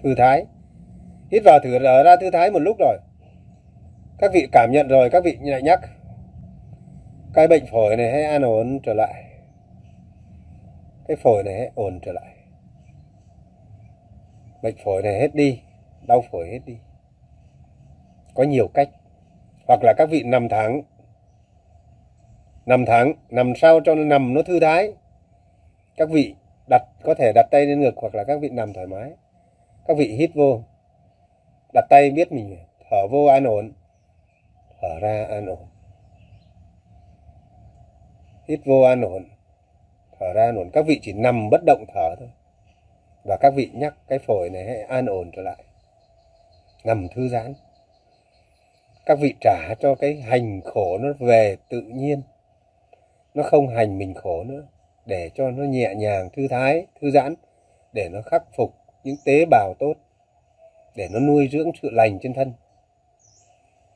[0.06, 0.46] thư thái.
[1.30, 2.98] Hít vào thử ở ra thư thái một lúc rồi.
[4.18, 5.80] Các vị cảm nhận rồi, các vị lại nhắc.
[7.34, 9.24] Cái bệnh phổi này hãy an ổn trở lại?
[11.08, 12.34] Cái phổi này hãy ổn trở lại?
[14.62, 15.60] Bệnh phổi này hết đi,
[16.08, 16.76] đau phổi hết đi.
[18.34, 18.88] Có nhiều cách.
[19.68, 20.82] Hoặc là các vị nằm thẳng.
[22.66, 24.92] Nằm thẳng, nằm sao cho nó nằm nó thư thái.
[25.96, 26.34] Các vị
[26.70, 29.12] đặt, có thể đặt tay lên ngực hoặc là các vị nằm thoải mái
[29.88, 30.62] các vị hít vô.
[31.74, 32.56] Đặt tay biết mình,
[32.90, 33.72] thở vô an ổn.
[34.80, 35.66] Thở ra an ổn.
[38.48, 39.24] Hít vô an ổn.
[40.20, 40.70] Thở ra an ổn.
[40.72, 42.28] Các vị chỉ nằm bất động thở thôi.
[43.24, 45.64] Và các vị nhắc cái phổi này hãy an ổn trở lại.
[46.84, 47.54] Nằm thư giãn.
[49.06, 52.22] Các vị trả cho cái hành khổ nó về tự nhiên.
[53.34, 54.62] Nó không hành mình khổ nữa.
[55.06, 57.34] Để cho nó nhẹ nhàng, thư thái, thư giãn.
[57.92, 58.74] Để nó khắc phục
[59.06, 59.94] những tế bào tốt
[60.96, 62.52] để nó nuôi dưỡng sự lành trên thân.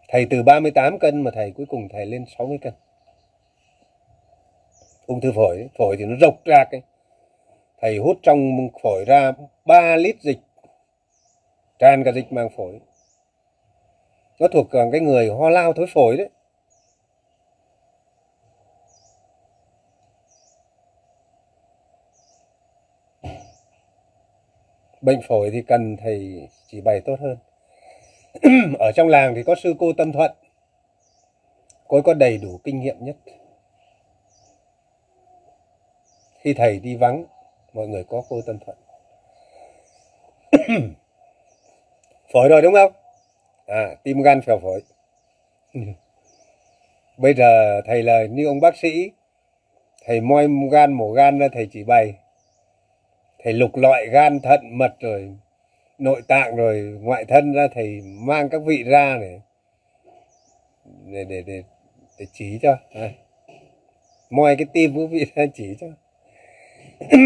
[0.08, 2.72] Thầy từ 38 cân mà thầy cuối cùng thầy lên 60 cân.
[5.06, 6.82] Ung thư phổi phổi thì nó rộc ra cái
[7.80, 9.32] thầy hút trong phổi ra
[9.64, 10.38] 3 lít dịch,
[11.78, 12.80] tràn cả dịch màng phổi.
[14.40, 16.28] Nó thuộc cái người ho lao thối phổi đấy.
[25.00, 27.36] Bệnh phổi thì cần thầy chỉ bày tốt hơn.
[28.78, 30.32] Ở trong làng thì có sư cô tâm thuận.
[31.88, 33.16] Cô ấy có đầy đủ kinh nghiệm nhất.
[36.40, 37.24] Khi thầy đi vắng,
[37.72, 38.76] mọi người có cô tâm thuận.
[42.32, 42.92] Phổi rồi đúng không?
[43.66, 44.82] À tim gan phèo phổi.
[47.16, 49.10] Bây giờ thầy là như ông bác sĩ,
[50.04, 52.14] thầy moi gan, mổ gan ra, thầy chỉ bày
[53.42, 55.36] thầy lục loại gan thận mật rồi
[55.98, 59.40] nội tạng rồi ngoại thân ra thầy mang các vị ra để
[61.04, 61.62] để để để,
[62.18, 62.76] để chỉ cho.
[62.92, 63.08] À.
[64.30, 65.86] moi cái tim của vị ra chỉ cho.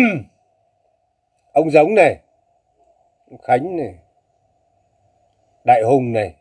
[1.52, 2.16] Ông giống này
[3.30, 3.94] ông khánh này
[5.64, 6.34] đại hùng này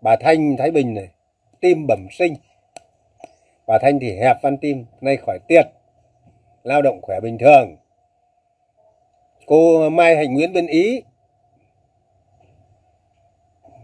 [0.00, 1.08] bà thanh thái bình này
[1.60, 2.34] tim bẩm sinh.
[3.66, 5.66] Bà thanh thì hẹp van tim nay khỏi tiệt
[6.62, 7.76] lao động khỏe bình thường
[9.48, 11.02] cô mai hạnh nguyễn bên ý.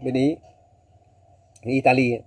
[0.01, 0.35] Bên ý.
[1.61, 2.19] Italy.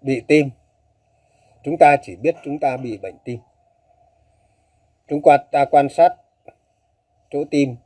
[0.00, 0.50] Bị tim.
[1.62, 3.38] Chúng ta chỉ biết chúng ta bị bệnh tim.
[5.08, 6.14] Chúng ta quan sát
[7.30, 7.76] chỗ tim.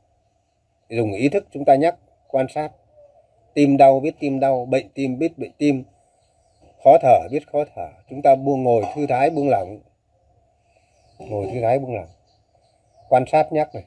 [0.89, 1.95] Dùng ý thức chúng ta nhắc,
[2.27, 2.71] quan sát.
[3.53, 4.65] Tim đau, biết tim đau.
[4.65, 5.83] Bệnh tim, biết bệnh tim.
[6.83, 7.87] Khó thở, biết khó thở.
[8.09, 9.79] Chúng ta buông ngồi, thư thái, buông lỏng
[11.29, 12.09] ngồi thứ gái buông lỏng.
[13.09, 13.83] Quan sát nhắc này.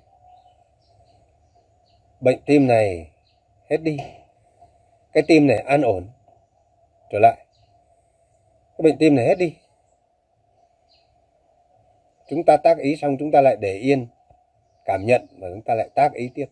[2.21, 3.11] Bệnh tim này
[3.71, 3.97] hết đi.
[5.13, 6.09] Cái tim này an ổn.
[7.11, 7.37] Trở lại.
[8.79, 9.57] Cái bệnh tim này hết đi.
[12.29, 14.07] Chúng ta tác ý xong chúng ta lại để yên.
[14.85, 16.47] Cảm nhận và chúng ta lại tác ý tiếp.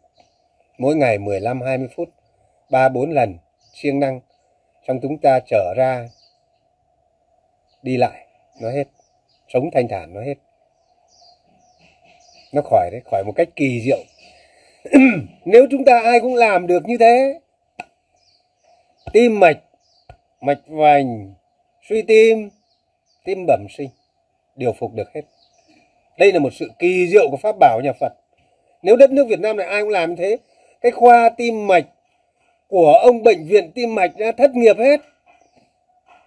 [0.78, 2.08] Mỗi ngày 15 20 phút
[2.70, 3.38] 3 4 lần
[3.72, 4.20] siêng năng.
[4.88, 6.08] Xong chúng ta trở ra,
[7.82, 8.26] đi lại.
[8.60, 8.84] Nó hết.
[9.48, 10.34] Sống thanh thản nó hết
[12.54, 13.98] nó khỏi đấy, khỏi một cách kỳ diệu.
[15.44, 17.40] Nếu chúng ta ai cũng làm được như thế,
[19.12, 19.58] tim mạch
[20.40, 21.34] mạch vành,
[21.88, 22.50] suy tim
[23.24, 23.88] tim bẩm sinh,
[24.56, 25.22] điều phục được hết.
[26.18, 28.12] Đây là một sự kỳ diệu của pháp bảo nhà phật.
[28.82, 30.36] Nếu đất nước việt nam này ai cũng làm như thế,
[30.80, 31.84] cái khoa tim mạch
[32.68, 35.00] của ông bệnh viện tim mạch đã thất nghiệp hết.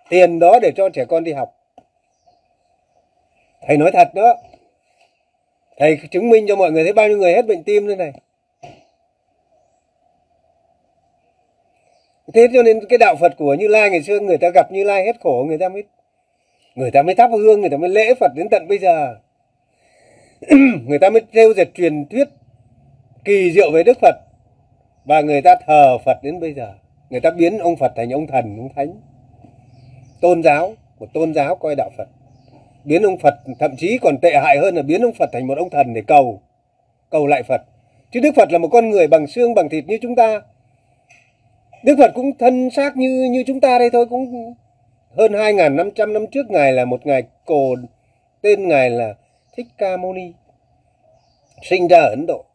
[0.10, 1.54] Tiền đó để cho trẻ con đi học.
[3.68, 4.36] Thầy nói thật đó
[5.78, 8.12] thầy, chứng minh cho mọi người thấy bao nhiêu người hết bệnh tim thế này.
[12.34, 14.84] Thế cho nên cái đạo phật của như lai ngày xưa người ta gặp như
[14.84, 15.84] lai hết khổ, người ta mới,
[16.76, 19.16] người ta mới thắp hương, người ta mới lễ phật đến tận bây giờ.
[20.88, 22.28] Người ta mới trêu dệt truyền thuyết
[23.26, 24.16] kỳ diệu về đức phật.
[25.06, 26.74] Và người ta thờ phật đến bây giờ.
[27.10, 29.02] Người ta biến ông phật thành ông thần, ông thánh.
[30.22, 32.08] Tôn giáo, một tôn giáo coi đạo phật
[32.88, 35.58] biến ông phật thậm chí còn tệ hại hơn là biến ông phật thành một
[35.58, 36.42] ông thần để cầu
[37.10, 37.62] cầu lại phật.
[38.12, 40.42] Chứ đức phật là một con người bằng xương, bằng thịt như chúng ta.
[41.84, 44.54] Đức phật cũng thân xác như như chúng ta đây thôi, cũng
[45.18, 47.76] hơn 2.500 năm trước ngài là một ngài cổ,
[48.42, 49.14] tên ngài là
[49.58, 50.34] thích ca mâu ni,
[51.62, 52.46] sinh ra ở ấn độ,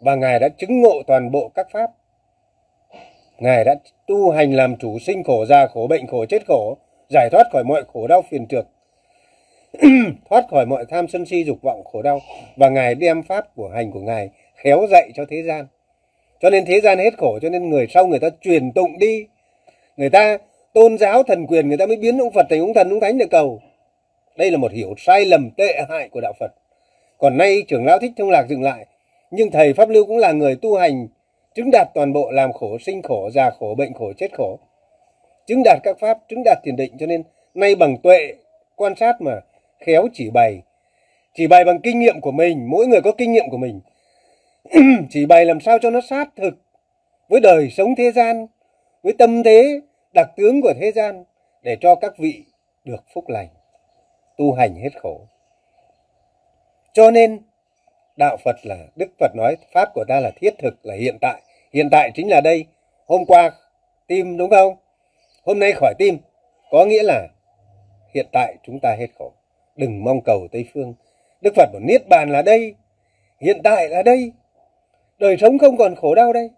[0.00, 1.90] và ngài đã chứng ngộ toàn bộ các pháp.
[3.38, 3.74] Ngài đã
[4.06, 6.76] tu hành làm chủ sinh khổ, già khổ, bệnh khổ, chết khổ,
[7.10, 8.66] giải thoát khỏi mọi khổ đau phiền trược
[10.30, 12.20] thoát khỏi mọi tham sân si, dục vọng, khổ đau
[12.56, 15.66] và ngài đem pháp của hành của ngài khéo dạy cho thế gian.
[16.40, 19.26] Cho nên thế gian hết khổ, cho nên người sau người ta truyền tụng đi.
[19.96, 20.38] Người ta
[20.72, 23.18] tôn giáo thần quyền, người ta mới biến ông phật thành ông thần, ông thánh
[23.18, 23.60] để cầu.
[24.36, 26.52] Đây là một hiểu sai lầm tệ hại của đạo phật.
[27.18, 28.86] Còn nay trưởng lão thích thông lạc dừng lại.
[29.30, 31.08] Nhưng thầy pháp lưu cũng là người tu hành,
[31.54, 34.58] chứng đạt toàn bộ làm khổ, sinh khổ, già khổ, bệnh khổ, chết khổ.
[35.46, 37.22] Chứng đạt các pháp, chứng đạt tiền định, cho nên
[37.54, 38.34] nay bằng tuệ
[38.76, 39.40] quan sát mà
[39.86, 40.62] khéo chỉ bày.
[41.34, 43.80] Chỉ bày bằng kinh nghiệm của mình, mỗi người có kinh nghiệm của mình.
[45.10, 46.54] Chỉ bày làm sao cho nó sát thực,
[47.28, 48.46] với đời sống thế gian,
[49.02, 49.80] với tâm thế,
[50.14, 51.24] đặc tướng của thế gian,
[51.62, 52.44] để cho các vị
[52.84, 53.48] được phúc lành,
[54.36, 55.20] tu hành hết khổ.
[56.92, 57.40] Cho nên,
[58.16, 61.42] đạo phật là, đức phật nói, pháp của ta là thiết thực, là hiện tại.
[61.72, 62.64] Hiện tại chính là đây.
[63.06, 63.50] Hôm qua,
[64.06, 64.76] tim đúng không?
[65.44, 66.18] Hôm nay khỏi tim,
[66.70, 67.28] có nghĩa là
[68.14, 69.32] hiện tại chúng ta hết khổ
[69.76, 70.94] đừng mong cầu tây phương.
[71.40, 72.74] Đức phật bảo, niết bàn là đây,
[73.40, 74.32] hiện tại là đây.
[75.18, 76.50] Đời sống không còn khổ đau đây.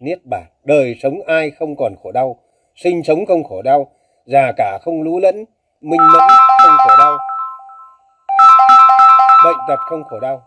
[0.00, 2.36] Niết bàn, đời sống ai không còn khổ đau,
[2.76, 3.90] sinh sống không khổ đau,
[4.26, 5.44] già cả không lú lẫn,
[5.80, 6.28] minh mẫn
[6.62, 7.18] không khổ đau.
[9.44, 10.42] Bệnh tật không khổ đau.